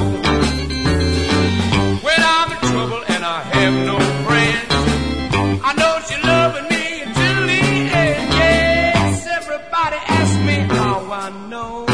[2.05, 4.73] When I'm in trouble and I have no friends,
[5.63, 7.61] I know she's loving me until the
[8.03, 8.33] end.
[8.33, 11.85] Yes, everybody asks me how I know.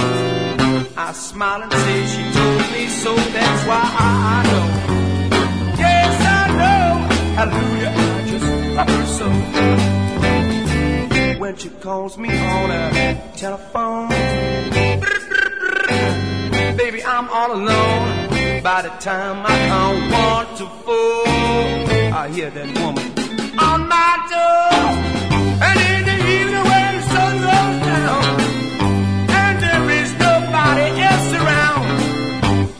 [0.95, 3.15] I smile and say she told me so.
[3.15, 4.67] That's why I know.
[5.77, 6.89] Yes, I know.
[7.37, 8.47] Hallelujah, I just
[8.77, 9.27] love her so.
[11.39, 12.93] When she calls me on a
[13.35, 14.09] telephone,
[16.77, 18.29] baby, I'm all alone.
[18.61, 21.27] By the time I count one to four,
[22.21, 23.07] I hear that woman
[23.59, 24.73] on my door.
[25.67, 28.23] And in the evening when the sun goes down,
[29.41, 31.85] and there is nobody else around,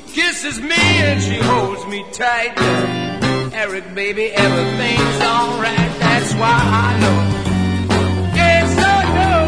[0.07, 2.53] kisses me and she holds me tight.
[3.53, 5.91] Eric, baby, everything's alright.
[5.99, 7.19] That's why I know.
[8.35, 9.41] Yes, I know.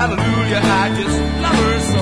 [0.00, 1.99] Hallelujah, I just love her so.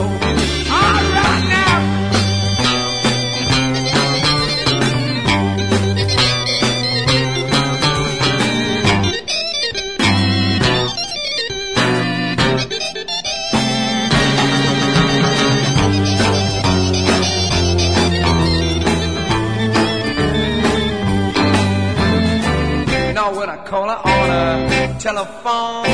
[23.39, 25.85] When I call her on a telephone,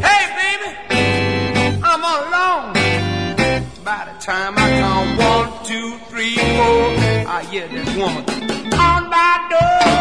[0.00, 0.70] hey baby,
[1.84, 2.72] I'm alone.
[3.84, 6.84] By the time I count one, two, three, four,
[7.36, 8.24] I hear that woman
[8.72, 9.93] on my door.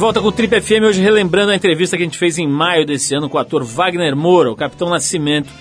[0.00, 2.86] Volta com o Trip FM, hoje relembrando a entrevista que a gente fez em maio
[2.86, 5.52] desse ano com o ator Wagner Moura, o Capitão Nascimento,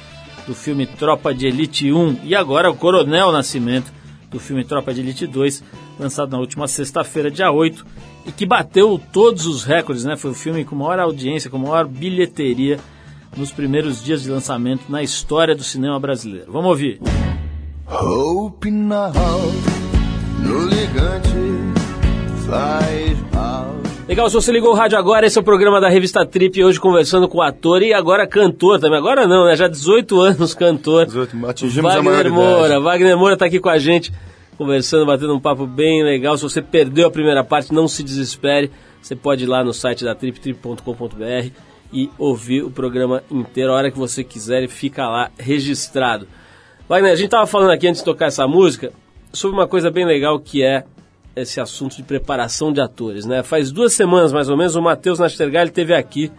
[0.47, 3.91] do filme Tropa de Elite 1, e agora o Coronel Nascimento,
[4.31, 5.61] do filme Tropa de Elite 2,
[5.99, 7.85] lançado na última sexta-feira, dia 8,
[8.27, 10.15] e que bateu todos os recordes, né?
[10.15, 12.79] Foi o filme com maior audiência, com maior bilheteria
[13.35, 16.49] nos primeiros dias de lançamento na história do cinema brasileiro.
[16.49, 17.01] Vamos ouvir.
[17.85, 19.11] Hope now,
[20.41, 21.27] no ligante,
[22.47, 23.78] faz mal.
[24.09, 26.79] Legal, se você ligou o rádio agora, esse é o programa da revista Trip, hoje
[26.79, 28.97] conversando com o ator e agora cantor também.
[28.97, 29.55] Agora não, né?
[29.55, 31.05] Já 18 anos cantor.
[31.05, 32.35] 18, atingimos a Wagner maioridade.
[32.35, 32.79] Moura.
[32.79, 34.11] Wagner Moura tá aqui com a gente,
[34.57, 36.35] conversando, batendo um papo bem legal.
[36.35, 38.71] Se você perdeu a primeira parte, não se desespere.
[38.99, 41.51] Você pode ir lá no site da Trip, trip.com.br
[41.93, 46.27] e ouvir o programa inteiro, a hora que você quiser, e fica lá registrado.
[46.87, 48.91] Wagner, a gente tava falando aqui antes de tocar essa música
[49.31, 50.83] sobre uma coisa bem legal que é
[51.41, 53.43] esse assunto de preparação de atores, né?
[53.43, 56.31] Faz duas semanas mais ou menos o Matheus Nastergalli teve aqui.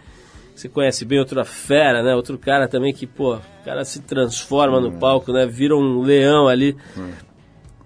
[0.55, 2.15] Você conhece bem outra fera, né?
[2.15, 5.45] Outro cara também que, pô, o cara se transforma no palco, né?
[5.45, 6.75] Vira um leão ali.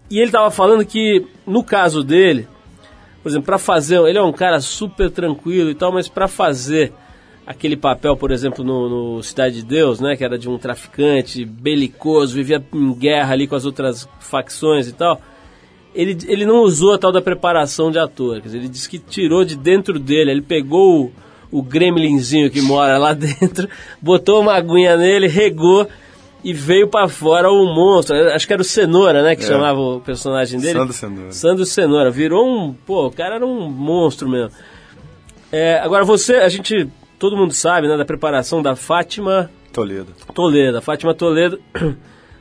[0.09, 2.47] E ele tava falando que no caso dele,
[3.23, 6.93] por exemplo, para fazer, ele é um cara super tranquilo e tal, mas para fazer
[7.45, 11.45] aquele papel, por exemplo, no, no Cidade de Deus, né, que era de um traficante
[11.45, 15.21] belicoso, vivia em guerra ali com as outras facções e tal,
[15.95, 18.99] ele, ele não usou a tal da preparação de ator, quer dizer, ele disse que
[18.99, 21.05] tirou de dentro dele, ele pegou
[21.51, 23.67] o, o gremlinzinho que mora lá dentro,
[24.01, 25.87] botou uma aguinha nele, regou
[26.43, 29.47] e veio para fora o monstro, acho que era o Cenoura, né, que É.
[29.47, 30.77] chamava o personagem dele.
[30.77, 31.31] Sandro Cenoura.
[31.31, 34.51] Sandro Cenoura, virou um, pô, o cara era um monstro mesmo.
[35.51, 40.13] É, agora você, a gente, todo mundo sabe, né, da preparação da Fátima Toledo.
[40.33, 40.77] Toledo.
[40.77, 41.59] A Fátima Toledo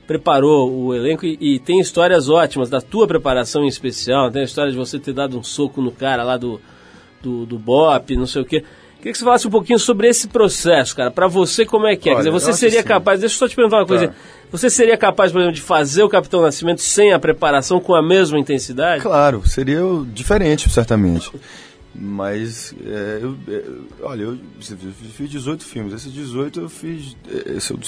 [0.06, 4.30] preparou o elenco e, e tem histórias ótimas da tua preparação em especial.
[4.30, 6.60] Tem a história de você ter dado um soco no cara lá do,
[7.22, 8.64] do, do BOP, não sei o quê.
[9.04, 11.10] Queria que você falasse um pouquinho sobre esse processo, cara.
[11.10, 12.12] Pra você, como é que é?
[12.12, 12.88] Quer Olha, dizer, eu você seria assim.
[12.88, 14.08] capaz, deixa eu só te perguntar uma coisa.
[14.08, 14.14] Tá.
[14.50, 18.02] Você seria capaz, por exemplo, de fazer o Capitão Nascimento sem a preparação, com a
[18.02, 19.02] mesma intensidade?
[19.02, 21.30] Claro, seria diferente, certamente.
[21.94, 23.62] Mas, é, eu, é,
[24.02, 25.92] olha, eu, eu fiz 18 filmes.
[25.92, 27.14] Esses 18 eu fiz.
[27.46, 27.78] Esse é o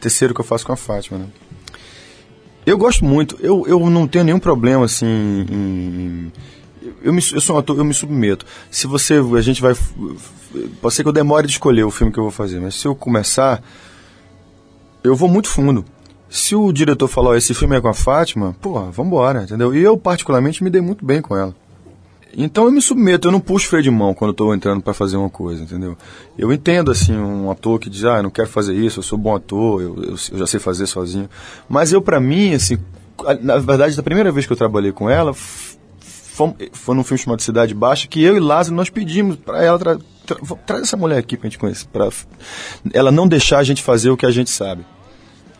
[0.00, 1.26] terceiro que eu faço com a Fátima, né?
[2.66, 6.32] Eu gosto muito, eu, eu não tenho nenhum problema assim em.
[7.00, 8.44] eu- me, eu sou um ator, eu me submeto.
[8.70, 9.72] Se você, a gente vai,
[10.82, 12.86] pode ser que eu demore de escolher o filme que eu vou fazer, mas se
[12.88, 13.62] eu começar,
[15.04, 15.84] eu vou muito fundo.
[16.28, 19.72] Se o diretor falar, esse filme é com a Fátima, pô, vambora, entendeu?
[19.72, 21.54] E eu, particularmente, me dei muito bem com ela.
[22.38, 24.92] Então eu me submeto, eu não puxo freio de mão quando eu tô entrando para
[24.92, 25.96] fazer uma coisa, entendeu?
[26.36, 29.16] Eu entendo, assim, um ator que diz, ah, eu não quero fazer isso, eu sou
[29.16, 31.30] bom ator, eu, eu, eu já sei fazer sozinho.
[31.66, 32.76] Mas eu, para mim, assim,
[33.40, 37.72] na verdade, da primeira vez que eu trabalhei com ela, foi, num filme chamado Cidade
[37.72, 41.38] Baixa, que eu e Lázaro, nós pedimos para ela, tra, tra, traz essa mulher aqui
[41.38, 42.10] pra gente conhecer, pra
[42.92, 44.84] ela não deixar a gente fazer o que a gente sabe.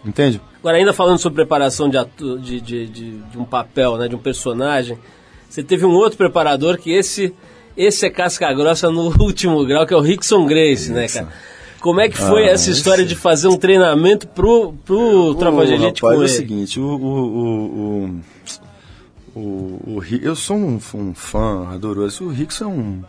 [0.05, 0.41] Entende?
[0.61, 4.15] Agora, ainda falando sobre preparação de, ator, de, de, de, de um papel, né, de
[4.15, 4.99] um personagem,
[5.49, 7.35] você teve um outro preparador que esse
[7.77, 11.29] esse é casca grossa no último grau, que é o Rickson Grace, né, cara?
[11.81, 13.11] Como é que foi ah, essa história esse...
[13.11, 18.21] de fazer um treinamento pro, pro Tropa de Elite com é o seguinte, o, o,
[19.37, 22.25] o, o, o, eu sou um, um fã adoroso.
[22.25, 23.05] O Rickson é um...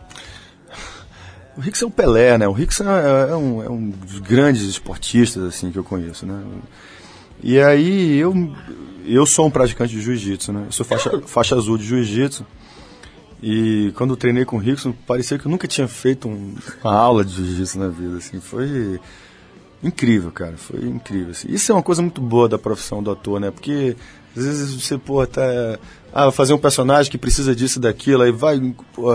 [1.56, 2.46] O Rickson é um Pelé, né?
[2.46, 6.40] O Rickson é, é, um, é um dos grandes esportistas, assim, que eu conheço, né?
[7.42, 8.32] E aí, eu,
[9.14, 10.64] eu sou um praticante de jiu-jitsu, né?
[10.66, 12.44] Eu sou faixa, faixa azul de jiu-jitsu.
[13.42, 16.92] E quando eu treinei com o Rickson, parecia que eu nunca tinha feito um, uma
[16.92, 18.40] aula de jiu-jitsu na vida, assim.
[18.40, 18.98] Foi
[19.82, 20.56] incrível, cara.
[20.56, 21.30] Foi incrível.
[21.30, 21.48] Assim.
[21.50, 23.50] Isso é uma coisa muito boa da profissão do ator, né?
[23.50, 23.96] Porque
[24.36, 25.78] às vezes você, pô, tá.
[26.12, 28.58] Ah, fazer um personagem que precisa disso daquilo, aí vai,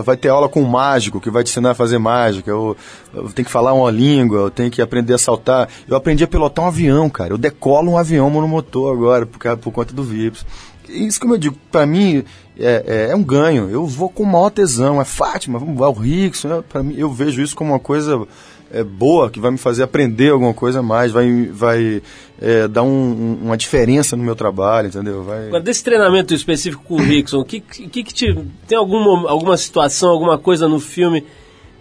[0.04, 2.78] vai ter aula com um mágico que vai te ensinar a fazer mágica, ou,
[3.14, 5.68] ou tem que falar uma língua, ou tem que aprender a saltar.
[5.88, 7.34] Eu aprendi a pilotar um avião, cara.
[7.34, 10.46] Eu decolo um avião monomotor agora, por, por conta do VIPs.
[10.88, 12.24] Isso, como eu digo, para mim
[12.58, 13.70] é, é, é, um ganho.
[13.70, 15.02] Eu vou com o maior tesão.
[15.02, 16.62] É Fátima, vamos lá, o Rickson.
[16.62, 18.26] Para mim, eu vejo isso como uma coisa
[18.74, 22.02] é, boa, que vai me fazer aprender alguma coisa a mais, vai, vai
[22.42, 25.24] é, dar um, uma diferença no meu trabalho, entendeu?
[25.24, 25.48] Vai...
[25.48, 28.36] Agora, desse treinamento específico com o Rickson, que, que, que te,
[28.68, 31.24] tem alguma, alguma situação, alguma coisa no filme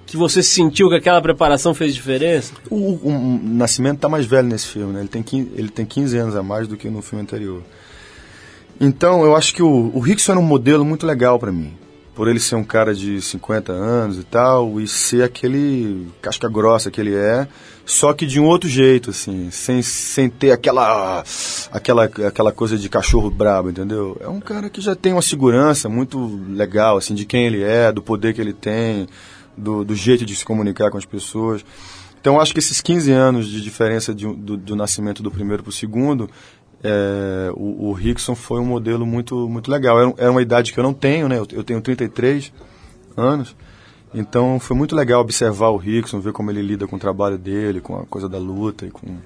[0.05, 2.53] que você sentiu que aquela preparação fez diferença?
[2.69, 5.01] O, o, o Nascimento está mais velho nesse filme, né?
[5.01, 7.63] Ele tem, 15, ele tem 15 anos a mais do que no filme anterior.
[8.79, 11.73] Então, eu acho que o, o Rickson era um modelo muito legal para mim
[12.15, 16.91] por ele ser um cara de 50 anos e tal, e ser aquele casca grossa
[16.91, 17.49] que ele é,
[17.87, 21.25] só que de um outro jeito, assim, sem, sem ter aquela,
[21.71, 24.17] aquela, aquela coisa de cachorro brabo, entendeu?
[24.21, 27.91] É um cara que já tem uma segurança muito legal, assim, de quem ele é,
[27.91, 29.09] do poder que ele tem,
[29.57, 31.65] do, do jeito de se comunicar com as pessoas.
[32.21, 35.71] Então, acho que esses 15 anos de diferença de, do, do nascimento do primeiro para
[35.71, 36.31] o segundo
[36.83, 40.01] é, o, o, Rickson foi um modelo muito, muito legal.
[40.01, 41.39] Era, era, uma idade que eu não tenho, né?
[41.39, 42.53] Eu, eu, tenho 33
[43.17, 43.55] anos.
[44.13, 47.81] Então foi muito legal observar o Rickson, ver como ele lida com o trabalho dele,
[47.81, 49.17] com a coisa da luta e com,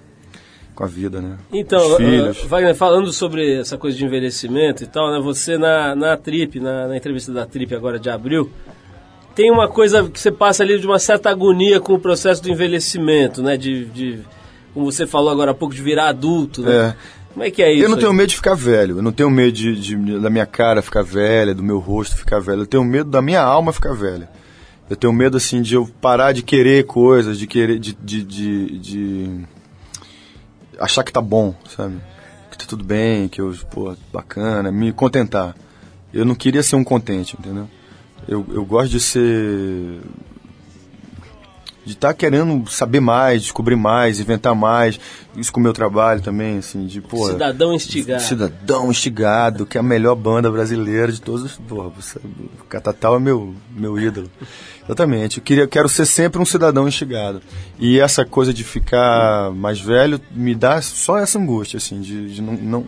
[0.75, 1.39] com a vida, né?
[1.51, 5.19] Então, uh, Wagner, falando sobre essa coisa de envelhecimento e tal, né?
[5.21, 8.51] Você na, na Trip, na, na entrevista da Trip agora de abril,
[9.35, 12.51] tem uma coisa que você passa ali de uma certa agonia com o processo do
[12.51, 13.57] envelhecimento, né?
[13.57, 14.21] De, de
[14.73, 16.95] como você falou agora há pouco, de virar adulto, né?
[16.95, 16.97] É.
[17.37, 17.85] Como é que é isso?
[17.85, 18.97] Eu não tenho medo de ficar velho.
[18.97, 22.41] Eu não tenho medo de, de, da minha cara ficar velha, do meu rosto ficar
[22.41, 22.63] velho.
[22.63, 24.27] Eu tenho medo da minha alma ficar velha.
[24.89, 27.79] Eu tenho medo, assim, de eu parar de querer coisas, de querer.
[27.79, 29.41] de, de, de, de
[30.81, 31.97] achar que tá bom, sabe?
[32.51, 35.55] Que tá tudo bem, que eu, pô, bacana, me contentar.
[36.15, 37.69] Eu não queria ser um contente, entendeu?
[38.27, 40.01] Eu, eu gosto de ser
[41.87, 44.99] de estar tá querendo saber mais, descobrir mais, inventar mais.
[45.37, 47.31] Isso com o meu trabalho também, assim, de, pô...
[47.31, 48.23] Cidadão instigado.
[48.23, 51.57] Cidadão instigado, que é a melhor banda brasileira de todos os...
[51.57, 54.29] Porra, você, o Catatal é meu, meu ídolo.
[54.85, 55.39] Exatamente.
[55.39, 57.41] Eu queria, quero ser sempre um cidadão instigado.
[57.79, 62.43] E essa coisa de ficar mais velho me dá só essa angústia, assim, de, de
[62.43, 62.87] não, não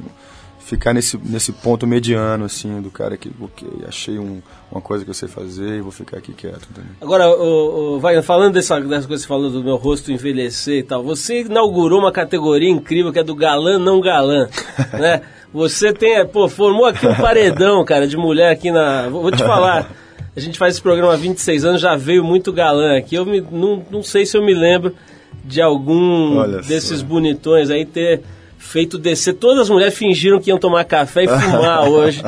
[0.69, 5.11] ficar nesse, nesse ponto mediano, assim, do cara que, ok, achei um, uma coisa que
[5.11, 6.69] eu sei fazer e vou ficar aqui quieto.
[6.71, 6.91] Entendeu?
[7.01, 10.81] Agora, o, o, vai, falando dessa, dessa coisa que você falou do meu rosto envelhecer
[10.81, 14.47] e tal, você inaugurou uma categoria incrível que é do galã não galã,
[14.93, 15.23] né?
[15.55, 19.09] Você tem, pô, formou aqui um paredão, cara, de mulher aqui na...
[19.09, 19.91] Vou te falar,
[20.37, 23.41] a gente faz esse programa há 26 anos, já veio muito galã aqui, eu me,
[23.41, 24.95] não, não sei se eu me lembro
[25.43, 27.07] de algum Olha desses só.
[27.07, 28.23] bonitões aí ter
[28.59, 29.35] feito descer.
[29.35, 32.23] Todas as mulheres fingiram que iam tomar café e fumar hoje.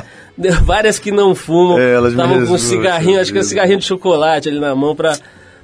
[0.62, 1.78] Várias que não fumam
[2.08, 4.96] estavam é, com um cigarrinho, acho que é um cigarrinho de chocolate ali na mão
[4.96, 5.18] para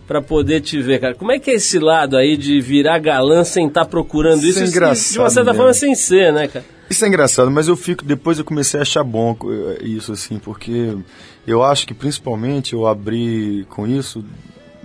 [0.06, 1.14] para poder te ver, cara.
[1.14, 4.62] Como é que é esse lado aí de virar galã sem estar tá procurando isso?
[4.62, 5.12] Isso é engraçado.
[5.12, 5.58] De uma certa mesmo.
[5.58, 6.64] forma sem ser, né, cara?
[6.88, 10.38] Isso é engraçado, mas eu fico depois eu comecei a achar bom eh, isso assim,
[10.38, 10.96] porque
[11.44, 14.24] eu acho que principalmente eu abri com isso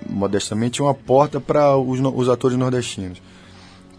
[0.09, 3.21] modestamente uma porta para os, os atores nordestinos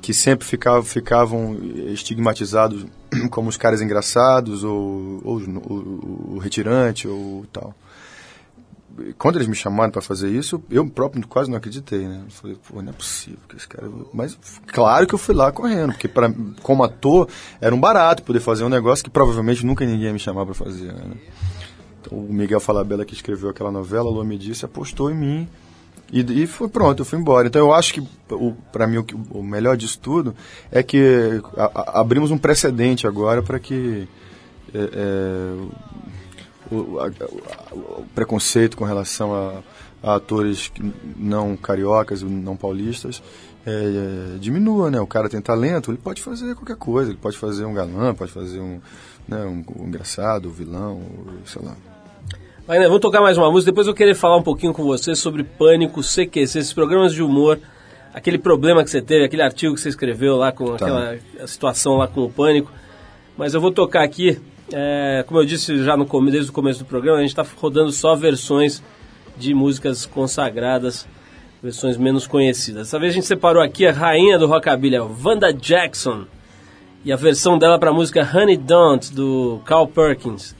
[0.03, 1.57] que sempre ficavam, ficavam
[1.93, 2.85] estigmatizados
[3.31, 7.73] como os caras engraçados ou, ou o, o, retirante ou tal.
[9.17, 12.25] quando eles me chamaram para fazer isso, eu próprio quase não acreditei, né?
[12.31, 13.89] Falei, pô, não é possível que esse cara.
[14.13, 14.37] Mas
[14.67, 16.29] claro que eu fui lá correndo, porque pra,
[16.63, 17.29] como ator
[17.61, 20.55] era um barato poder fazer um negócio que provavelmente nunca ninguém ia me chamar para
[20.55, 20.93] fazer.
[20.93, 21.15] Né?
[22.01, 25.49] Então, o Miguel Falabella que escreveu aquela novela, Lua me disse, apostou em mim.
[26.13, 27.49] E, e foi pronto, eu fui embora.
[27.49, 28.07] Então eu acho que,
[28.71, 29.07] para mim, o,
[29.39, 30.35] o, melhor disso tudo
[30.71, 34.07] é que a, a, abrimos um precedente agora para que
[34.75, 37.07] é, é, o, a,
[37.75, 39.63] o, preconceito com relação a,
[40.15, 40.71] atores
[41.17, 43.23] não cariocas, não paulistas,
[43.65, 43.71] é,
[44.35, 45.01] é, diminua, né?
[45.01, 48.33] O cara tem talento, ele pode fazer qualquer coisa, ele pode fazer um galã, pode
[48.33, 48.81] fazer um,
[49.27, 51.01] né, um, um engraçado, um vilão,
[51.47, 51.75] sei lá.
[52.69, 55.43] Ainda vamos tocar mais uma música, depois eu querer falar um pouquinho com você sobre
[55.43, 57.59] Pânico, CQC, esses programas de humor,
[58.15, 60.87] aquele problema que você teve, aquele artigo que você escreveu lá com tá.
[60.87, 62.71] aquela situação lá com o Pânico.
[63.37, 64.41] Mas eu vou tocar aqui
[64.73, 67.91] é, como eu disse já no desde o começo do programa, a gente está rodando
[67.91, 68.81] só versões
[69.37, 71.07] de músicas consagradas,
[71.61, 72.87] versões menos conhecidas.
[72.87, 76.27] Dessa vez a gente separou aqui a rainha do rockabilly, a Wanda Jackson,
[77.05, 80.55] e a versão dela para a música Honey Don't, do Carl Perkins.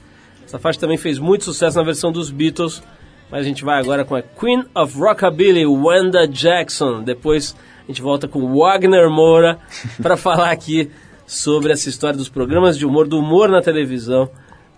[0.53, 2.83] Essa faixa também fez muito sucesso na versão dos Beatles,
[3.31, 7.01] mas a gente vai agora com a Queen of Rockabilly, Wanda Jackson.
[7.01, 9.57] Depois a gente volta com Wagner Moura
[9.99, 10.91] para falar aqui
[11.25, 14.29] sobre essa história dos programas de humor, do humor na televisão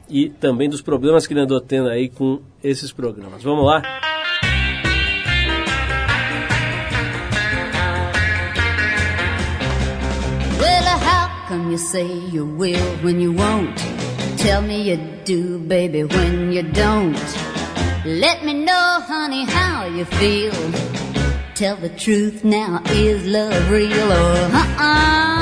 [0.09, 3.43] e também dos problemas que ele andou tendo aí com esses programas.
[3.43, 3.82] Vamos lá?
[10.57, 13.94] Well, how come you say you will when you won't?
[14.45, 17.17] Tell me you do, baby, when you don't.
[18.05, 20.53] Let me know, honey, how you feel.
[21.55, 25.34] Tell the truth now, is love real or uh-uh?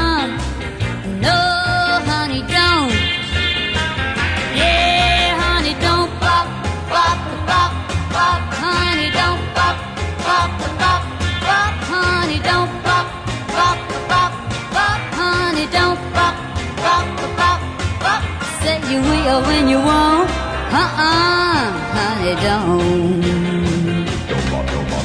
[18.94, 20.30] You will when you won't.
[20.82, 21.66] Uh-uh,
[21.96, 24.06] honey, don't.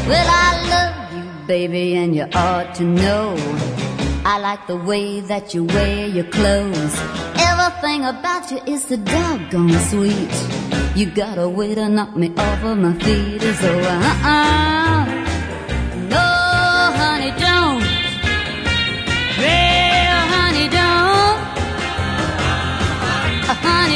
[0.08, 3.34] Well, I love you, baby, and you ought to know.
[4.26, 6.94] I like the way that you wear your clothes.
[7.48, 10.34] Everything about you is so doggone sweet.
[10.94, 13.40] You got a way to knock me off of my feet.
[13.40, 14.77] So, uh-uh.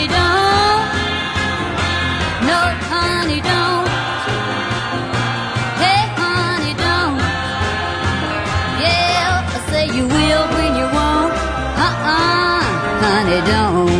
[0.02, 0.86] Honey, don't.
[2.46, 3.88] No, honey, don't.
[5.82, 7.18] Hey, honey, don't.
[8.80, 10.86] Yeah, I say you will when you.
[11.86, 12.62] Uh-uh,
[13.02, 13.92] honey, don't.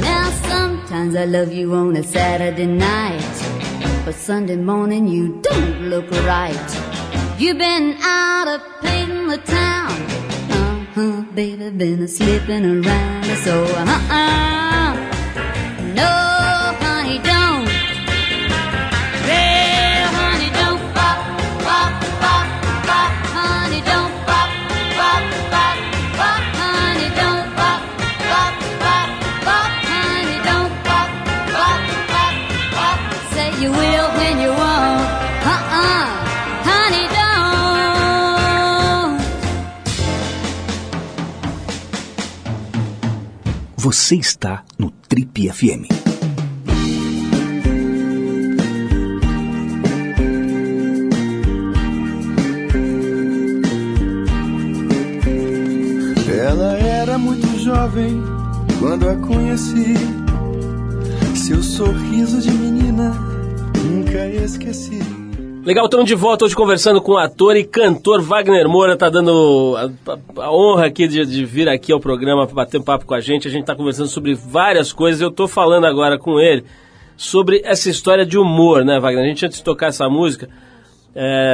[0.00, 3.22] Now sometimes I love you on a Saturday night,
[4.04, 6.68] but Sunday morning you don't look right.
[7.38, 9.89] You've been out of painting the town.
[10.96, 13.24] Uh-huh, baby, been a slipping around.
[13.44, 14.59] So, uh-uh.
[43.82, 45.88] Você está no Trip FM.
[56.28, 58.22] Ela era muito jovem
[58.78, 59.94] quando a conheci.
[61.34, 63.14] Seu sorriso de menina
[63.82, 65.19] nunca esqueci.
[65.64, 69.74] Legal, estamos de volta hoje conversando com o ator e cantor Wagner Moura, tá dando
[69.76, 73.04] a, a- a honra aqui de, de vir aqui ao programa para bater um papo
[73.04, 73.46] com a gente.
[73.46, 75.20] A gente está conversando sobre várias coisas.
[75.20, 76.64] Eu estou falando agora com ele
[77.16, 79.24] sobre essa história de humor, né, Wagner?
[79.24, 80.48] A gente antes de tocar essa música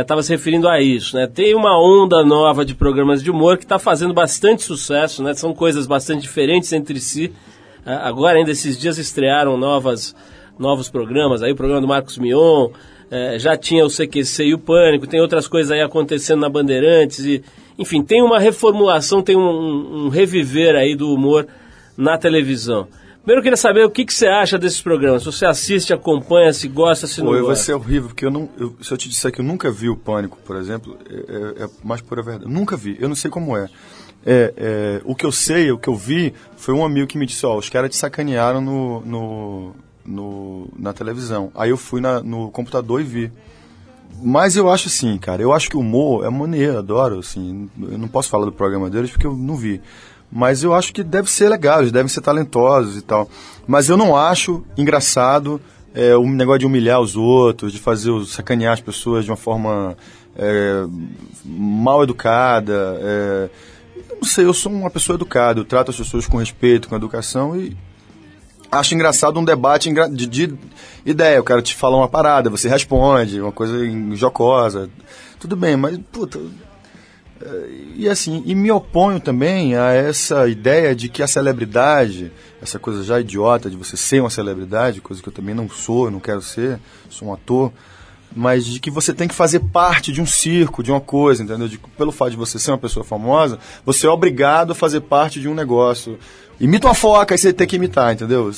[0.01, 1.27] estava se referindo a isso, né?
[1.27, 5.35] Tem uma onda nova de programas de humor que está fazendo bastante sucesso, né?
[5.35, 7.33] São coisas bastante diferentes entre si.
[7.85, 10.15] Ah, Agora, ainda esses dias estrearam novas,
[10.59, 12.69] novos programas, aí o programa do Marcos Mion,
[13.11, 17.21] eh, já tinha o CQC e o Pânico, tem outras coisas aí acontecendo na Bandeirantes,
[17.21, 17.43] e,
[17.79, 21.47] enfim, tem uma reformulação, tem um, um reviver aí do humor
[21.97, 22.87] na televisão.
[23.23, 26.53] Primeiro eu queria saber o que, que você acha desses programas, se você assiste, acompanha,
[26.53, 27.65] se gosta, se não Pô, vai gosta.
[27.65, 28.49] ser horrível, porque eu não.
[28.57, 31.65] eu- se eu te disser que eu nunca vi o Pânico, por exemplo, é, é,
[31.65, 32.49] é mais pura verdade.
[32.53, 33.69] Nunca vi, eu não sei como é.
[34.25, 37.27] É, é, o que eu sei, o que eu vi, foi um amigo que me
[37.27, 39.75] disse, ó, os caras te sacanearam no, no,
[40.07, 41.51] no, na televisão.
[41.55, 43.33] Aí eu fui na- no computador e vi.
[44.23, 47.69] Mas eu acho assim, cara, eu acho que o humor é maneiro, adoro, assim.
[47.81, 49.81] Eu não posso falar do programa deles porque eu não vi.
[50.33, 53.29] Mas eu acho que deve ser legal, eles devem ser talentosos e tal.
[53.67, 55.61] Mas eu não acho engraçado
[55.95, 59.37] é, o negócio de humilhar os outros, de fazer os- sacanear as pessoas de uma
[59.37, 59.97] forma
[60.39, 60.85] é,
[61.45, 62.97] mal educada.
[63.01, 63.49] é.
[64.21, 67.55] não sei, eu sou uma pessoa educada, eu trato as pessoas com respeito, com educação
[67.57, 67.77] e
[68.71, 70.55] acho engraçado um debate de, de
[71.05, 71.41] ideia.
[71.41, 73.77] O cara te fala uma parada, você responde, uma coisa
[74.15, 74.91] jocosa.
[75.39, 76.41] Tudo bem, mas, puta.
[77.41, 82.79] é, E assim, e me oponho também a essa ideia de que a celebridade, essa
[82.79, 86.21] coisa já idiota de você ser uma celebridade, coisa que eu também não sou, não
[86.21, 87.73] quero ser, sou um ator,
[88.35, 91.69] mas de que você tem que fazer parte de um circo, de uma coisa, entendeu?
[91.69, 95.41] De, pelo fato de você ser uma pessoa famosa, você é obrigado a fazer parte
[95.41, 96.19] de um negócio.
[96.59, 98.51] Imita uma foca, aí você tem que imitar, entendeu?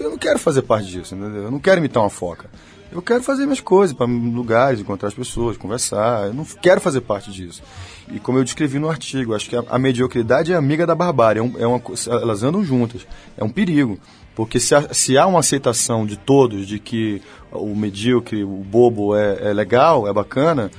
[0.00, 1.44] Eu não quero fazer parte disso, entendeu?
[1.44, 2.48] Eu não quero imitar uma foca.
[2.90, 6.26] Eu quero fazer minhas coisas, para lugares, encontrar as pessoas, conversar.
[6.26, 7.62] Eu não quero fazer parte disso.
[8.10, 11.40] E como eu descrevi no artigo, acho que a, a mediocridade é amiga da barbárie.
[11.40, 13.06] É um- é uma, elas andam juntas.
[13.36, 13.98] É um perigo.
[14.34, 19.14] Porque se, há- se há uma aceitação de todos de que o medíocre, o bobo
[19.16, 20.70] é, é legal, é bacana,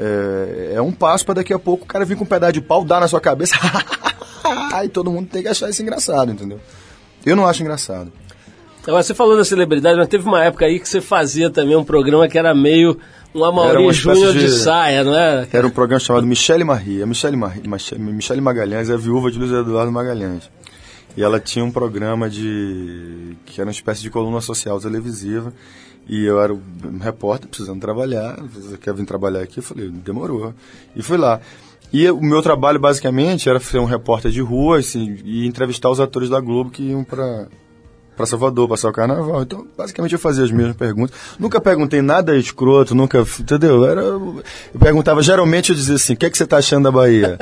[0.00, 2.60] é, é um passo para daqui a pouco o cara vir com um pedaço de
[2.62, 3.54] pau, dar na sua cabeça,
[4.82, 6.58] e todo mundo tem que achar isso engraçado, entendeu?
[7.24, 8.10] Eu não acho engraçado.
[8.86, 11.84] Agora, você falou da celebridade, mas teve uma época aí que você fazia também um
[11.84, 12.98] programa que era meio
[13.34, 14.40] um Amaury Júnior de...
[14.40, 15.46] de- saia, não é?
[15.52, 17.02] Era um programa chamado Michele Marie.
[17.02, 17.62] A Michele, Marie,
[17.98, 20.50] Michele Magalhães é a viúva de Luiz Eduardo Magalhães.
[21.16, 23.36] E ela tinha um programa de.
[23.44, 25.52] que era uma espécie de coluna social televisiva.
[26.08, 28.36] E eu era um repórter, precisando trabalhar.
[28.54, 29.58] Você quer vir trabalhar aqui?
[29.58, 30.52] Eu falei, demorou.
[30.96, 31.40] E fui lá.
[31.92, 36.00] E o meu trabalho, basicamente, era ser um repórter de rua assim, e entrevistar os
[36.00, 37.48] atores da Globo que iam para
[38.20, 39.42] para Salvador, passar o carnaval.
[39.42, 41.16] Então, basicamente, eu fazia as mesmas perguntas.
[41.38, 43.86] Nunca perguntei nada escroto, nunca, entendeu?
[43.86, 44.42] Era, eu
[44.78, 47.38] perguntava, geralmente eu dizia assim, o que, é que você tá achando da Bahia?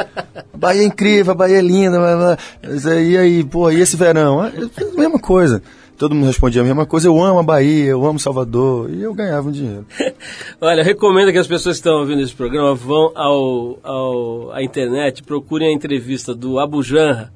[0.56, 2.94] Bahia é incrível, a Bahia é linda, blá, blá.
[2.94, 4.46] e aí, pô, e esse verão?
[4.46, 5.60] Eu fiz a mesma coisa.
[5.98, 9.12] Todo mundo respondia a mesma coisa, eu amo a Bahia, eu amo Salvador, e eu
[9.12, 9.84] ganhava um dinheiro.
[10.60, 15.24] Olha, recomendo que as pessoas que estão ouvindo esse programa vão ao, ao, à internet,
[15.24, 17.32] procurem a entrevista do Abu Janra,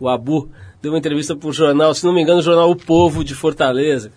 [0.00, 0.50] o Abu,
[0.82, 3.32] deu uma entrevista para o jornal, se não me engano, o jornal O Povo de
[3.32, 4.10] Fortaleza,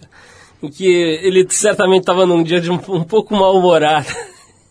[0.63, 4.07] em que ele certamente estava num dia de um, um pouco mal-humorado.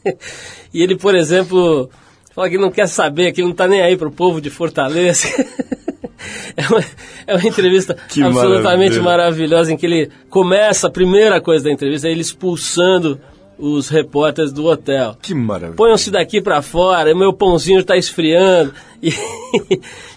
[0.75, 1.89] e ele, por exemplo,
[2.35, 5.29] fala que não quer saber, que não está nem aí para o povo de Fortaleza.
[6.57, 6.85] é, uma,
[7.27, 9.03] é uma entrevista Que absolutamente maravilha.
[9.03, 13.21] maravilhosa, em que ele começa, a primeira coisa da entrevista é ele expulsando
[13.59, 15.17] os repórteres do hotel.
[15.23, 15.77] Que maravilha.
[15.77, 18.73] Ponham-se daqui para fora, meu pãozinho está esfriando.
[19.05, 19.13] E,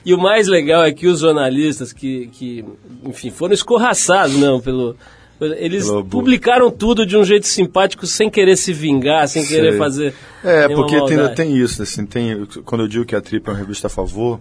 [0.05, 2.63] e o mais legal é que os jornalistas que, que
[3.03, 4.95] enfim, foram escorraçados não, pelo,
[5.41, 6.05] eles Abu.
[6.05, 9.77] publicaram tudo de um jeito simpático, sem querer se vingar, sem querer Sei.
[9.77, 10.13] fazer.
[10.43, 11.35] É, porque tem, maldade.
[11.35, 14.39] tem isso, assim, tem, quando eu digo que a Trip é uma revista a favor,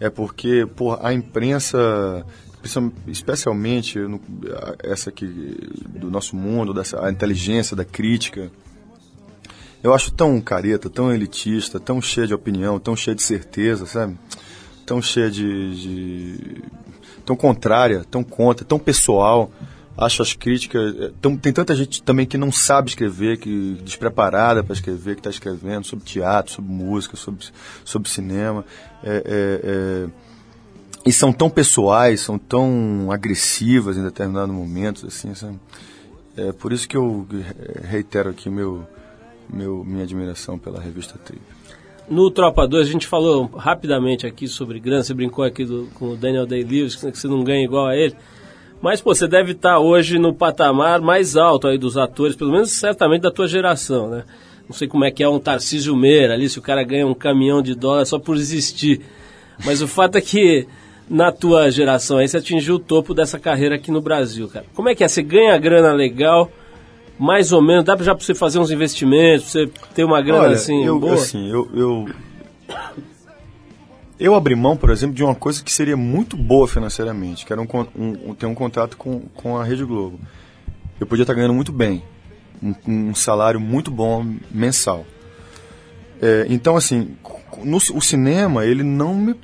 [0.00, 2.24] é porque, por a imprensa,
[3.06, 4.20] especialmente no-
[4.82, 5.26] essa aqui
[5.88, 8.50] do nosso mundo, dessa, a inteligência da crítica,
[9.82, 14.18] eu acho tão careta, tão elitista, tão cheia de opinião, tão cheia de certeza, sabe?
[14.84, 16.62] Tão cheia de, de-
[17.24, 19.50] tão contrária, tão contra, tão pessoal.
[19.96, 20.94] Acho as críticas.
[21.00, 25.20] eh, tão- tem tanta gente também que não sabe escrever, que despreparada para escrever, que
[25.20, 27.46] está escrevendo sobre teatro, sobre música, sobre,
[27.84, 28.64] sobre cinema.
[29.02, 30.08] É, é, é,
[31.06, 35.32] e são tão pessoais, são tão agressivas em determinados momentos, assim?
[36.36, 37.26] É por isso que eu
[37.88, 38.86] reitero aqui meu,
[39.48, 41.40] meu, minha admiração pela revista Trip.
[42.08, 46.10] No Tropa 2, a gente falou rapidamente aqui sobre grana, você brincou aqui do- com
[46.10, 48.14] o Daniel Day-Lewis, que você não ganha igual a ele.
[48.80, 52.70] Mas, pô, você deve estar hoje no patamar mais alto aí dos atores, pelo menos
[52.72, 54.24] certamente da tua geração, né?
[54.68, 57.14] Não sei como é que é um Tarcísio Meira ali, se o cara ganha um
[57.14, 59.00] caminhão de dólar só por existir.
[59.64, 60.66] Mas o fato é que
[61.08, 64.66] na tua geração aí você atingiu o topo dessa carreira aqui no Brasil, cara.
[64.74, 65.08] Como é que é?
[65.08, 66.50] Você ganha grana legal,
[67.18, 70.20] mais ou menos, dá pra- já pra você fazer uns investimentos, pra você ter uma
[70.20, 71.14] grana Olha, assim, eu, boa?
[71.14, 72.08] assim, eu, eu
[74.18, 77.60] eu abri mão, por exemplo, de uma coisa que seria muito boa financeiramente, que era
[77.60, 80.18] um, um, ter um contrato com, com a Rede Globo.
[80.98, 82.02] Eu podia estar ganhando muito bem,
[82.62, 85.04] um, um salário muito bom mensal.
[86.20, 87.16] É, então, assim,
[87.62, 89.34] no, o cinema, ele não me.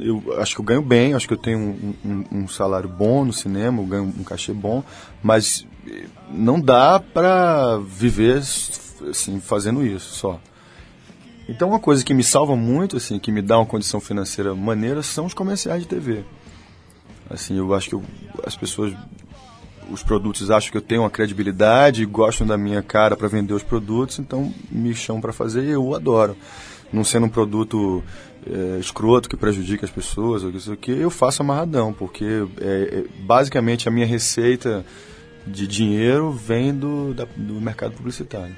[0.00, 1.94] Eu acho que eu ganho bem, acho que eu tenho
[2.30, 4.84] um, salário bom no cinema, eu ganho um cachê bom,
[5.22, 8.42] mas eh, não dá pra viver
[9.08, 10.38] assim, fazendo isso só.
[11.48, 15.02] Então, uma coisa que me salva muito, assim, que me dá uma condição financeira maneira,
[15.02, 16.24] são os comerciais de TV.
[17.30, 18.02] Assim, eu acho que eu-
[18.44, 18.92] as pessoas
[19.90, 23.62] os produtos acham que eu tenho uma credibilidade, gostam da minha cara para vender os
[23.62, 26.36] produtos, então me chamam para fazer e eu adoro.
[26.92, 28.02] Não sendo um produto
[28.48, 32.24] é, escroto que prejudica as pessoas, ou isso aqui, eu faço amarradão, porque
[32.60, 34.84] é, basicamente a minha receita
[35.46, 38.54] de dinheiro vem do, da, do mercado publicitário.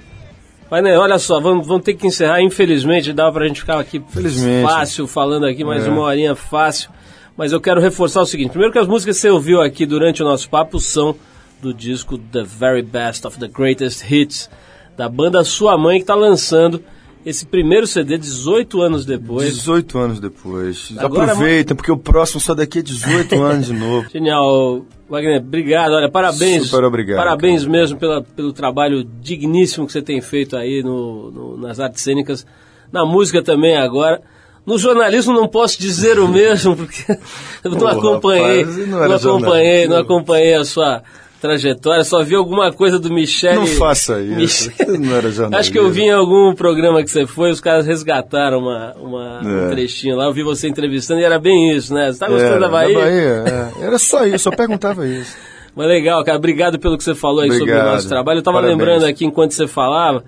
[0.71, 2.43] Mas, né, olha só, vamos, vamos ter que encerrar.
[2.43, 4.69] Infelizmente, dá pra gente ficar aqui Felizmente.
[4.71, 5.91] fácil falando aqui, mais É.
[5.91, 6.91] uma horinha fácil.
[7.37, 10.23] Mas eu quero reforçar o seguinte: primeiro, que as músicas que você ouviu aqui durante
[10.23, 11.15] o nosso papo são
[11.63, 14.51] do disco The Very Best of the Greatest Hits,
[14.97, 16.83] da banda Sua Mãe, que está lançando
[17.27, 19.55] esse primeiro CD 18 anos depois.
[19.55, 20.93] 18 anos depois.
[20.99, 24.09] Agora- Aproveita, porque o próximo só daqui a 18 anos de novo.
[24.11, 25.93] Genial, Wagner, obrigado.
[25.93, 26.67] Olha, parabéns.
[26.69, 27.73] Super obrigado, Parabéns cara.
[27.73, 32.47] mesmo pela, pelo trabalho digníssimo que você tem feito aí no, no- nas artes cênicas,
[32.93, 34.21] na música também agora.
[34.67, 37.05] No jornalismo não posso dizer o mesmo, porque
[37.65, 41.03] eu não acompanhei, rapaz, não não, acompanhei, não acompanhei a sua
[41.41, 43.57] trajetória, só vi alguma coisa do Michele.
[43.57, 45.59] Não faça isso, não era jornalista.
[45.61, 49.41] Acho que eu vi em algum programa que você foi, os caras resgataram uma, uma-
[49.43, 49.71] um É.
[49.71, 52.13] trechinho lá, eu vi você entrevistando e era bem isso, né?
[52.13, 52.99] Você tá gostando Era, da Bahia?
[52.99, 53.85] é.
[53.85, 55.37] Era só isso, só perguntava isso.
[55.77, 56.37] Mas legal, cara.
[56.39, 57.93] Obrigado pelo que você falou aí sobre o Obrigado.
[57.95, 58.39] nosso trabalho.
[58.39, 58.79] Eu tava Parabéns.
[58.79, 60.25] lembrando aqui enquanto você falava,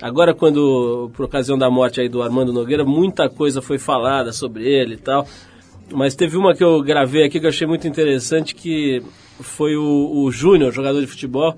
[0.00, 4.64] agora quando, por ocasião da morte aí do Armando Nogueira, muita coisa foi falada sobre
[4.64, 5.26] ele e tal.
[5.90, 9.02] Mas teve uma que eu gravei aqui que eu achei muito interessante, que
[9.40, 11.56] foi o, o Júnior, jogador de futebol,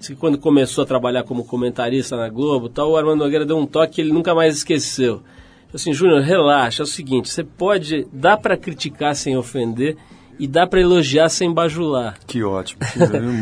[0.00, 3.66] que quando começou a trabalhar como comentarista na Globo tal, o Armando Nogueira deu um
[3.66, 5.22] toque que ele nunca mais esqueceu.
[5.72, 9.96] Assim, Júnior, relaxa, é o seguinte, você pode, dá pra criticar sem ofender
[10.38, 12.18] e dá pra elogiar sem bajular.
[12.26, 12.80] Que ótimo.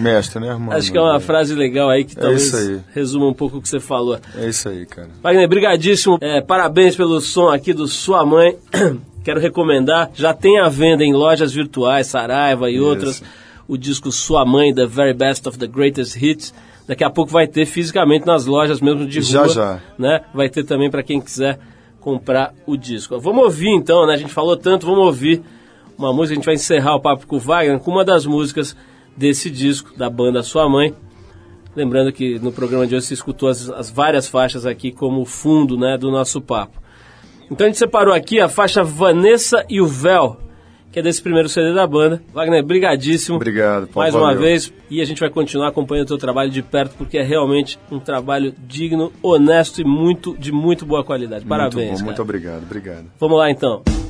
[0.01, 0.77] Mestre, né, irmão?
[0.77, 2.53] Acho que é uma frase legal aí que É talvez
[2.93, 4.19] resuma um pouco o que você falou.
[4.37, 5.09] É isso aí, cara.
[5.23, 6.19] Wagner, brigadíssimo.
[6.21, 8.57] É, parabéns pelo som aqui do Sua Mãe.
[9.25, 12.85] Quero recomendar, já tem à venda em lojas virtuais, Saraiva e Isso.
[12.85, 13.23] outras,
[13.71, 16.53] o disco Sua Mãe, The Very Best of the Greatest Hits.
[16.89, 19.49] Daqui a pouco vai ter fisicamente nas lojas mesmo de Já, rua.
[19.49, 19.81] já.
[19.97, 20.23] Né?
[20.35, 21.57] Vai ter também para quem quiser
[22.01, 23.17] comprar o disco.
[23.21, 24.15] Vamos ouvir então, né?
[24.15, 25.41] A gente falou tanto, vamos ouvir
[25.97, 26.33] uma música.
[26.33, 28.75] A gente vai encerrar o papo com o Wagner com uma das músicas
[29.17, 30.93] desse disco da banda Sua Mãe.
[31.77, 35.79] Lembrando que no programa de hoje você escutou as, as várias faixas aqui como fundo
[35.79, 36.81] né, do nosso papo.
[37.49, 40.37] Então a gente separou aqui a faixa Vanessa e o Véu,
[40.93, 42.23] que é desse primeiro CD da banda.
[42.33, 43.37] Wagner, brigadíssimo.
[43.37, 44.41] Obrigado, Paulo, Mais uma valeu.
[44.43, 44.73] vez.
[44.91, 47.99] E a gente vai continuar acompanhando o teu trabalho de perto, porque é realmente um
[48.01, 51.45] trabalho digno, honesto e muito de muito boa qualidade.
[51.45, 51.87] Parabéns.
[51.87, 53.07] Muito bom, muito obrigado, obrigado.
[53.19, 54.10] Vamos lá então.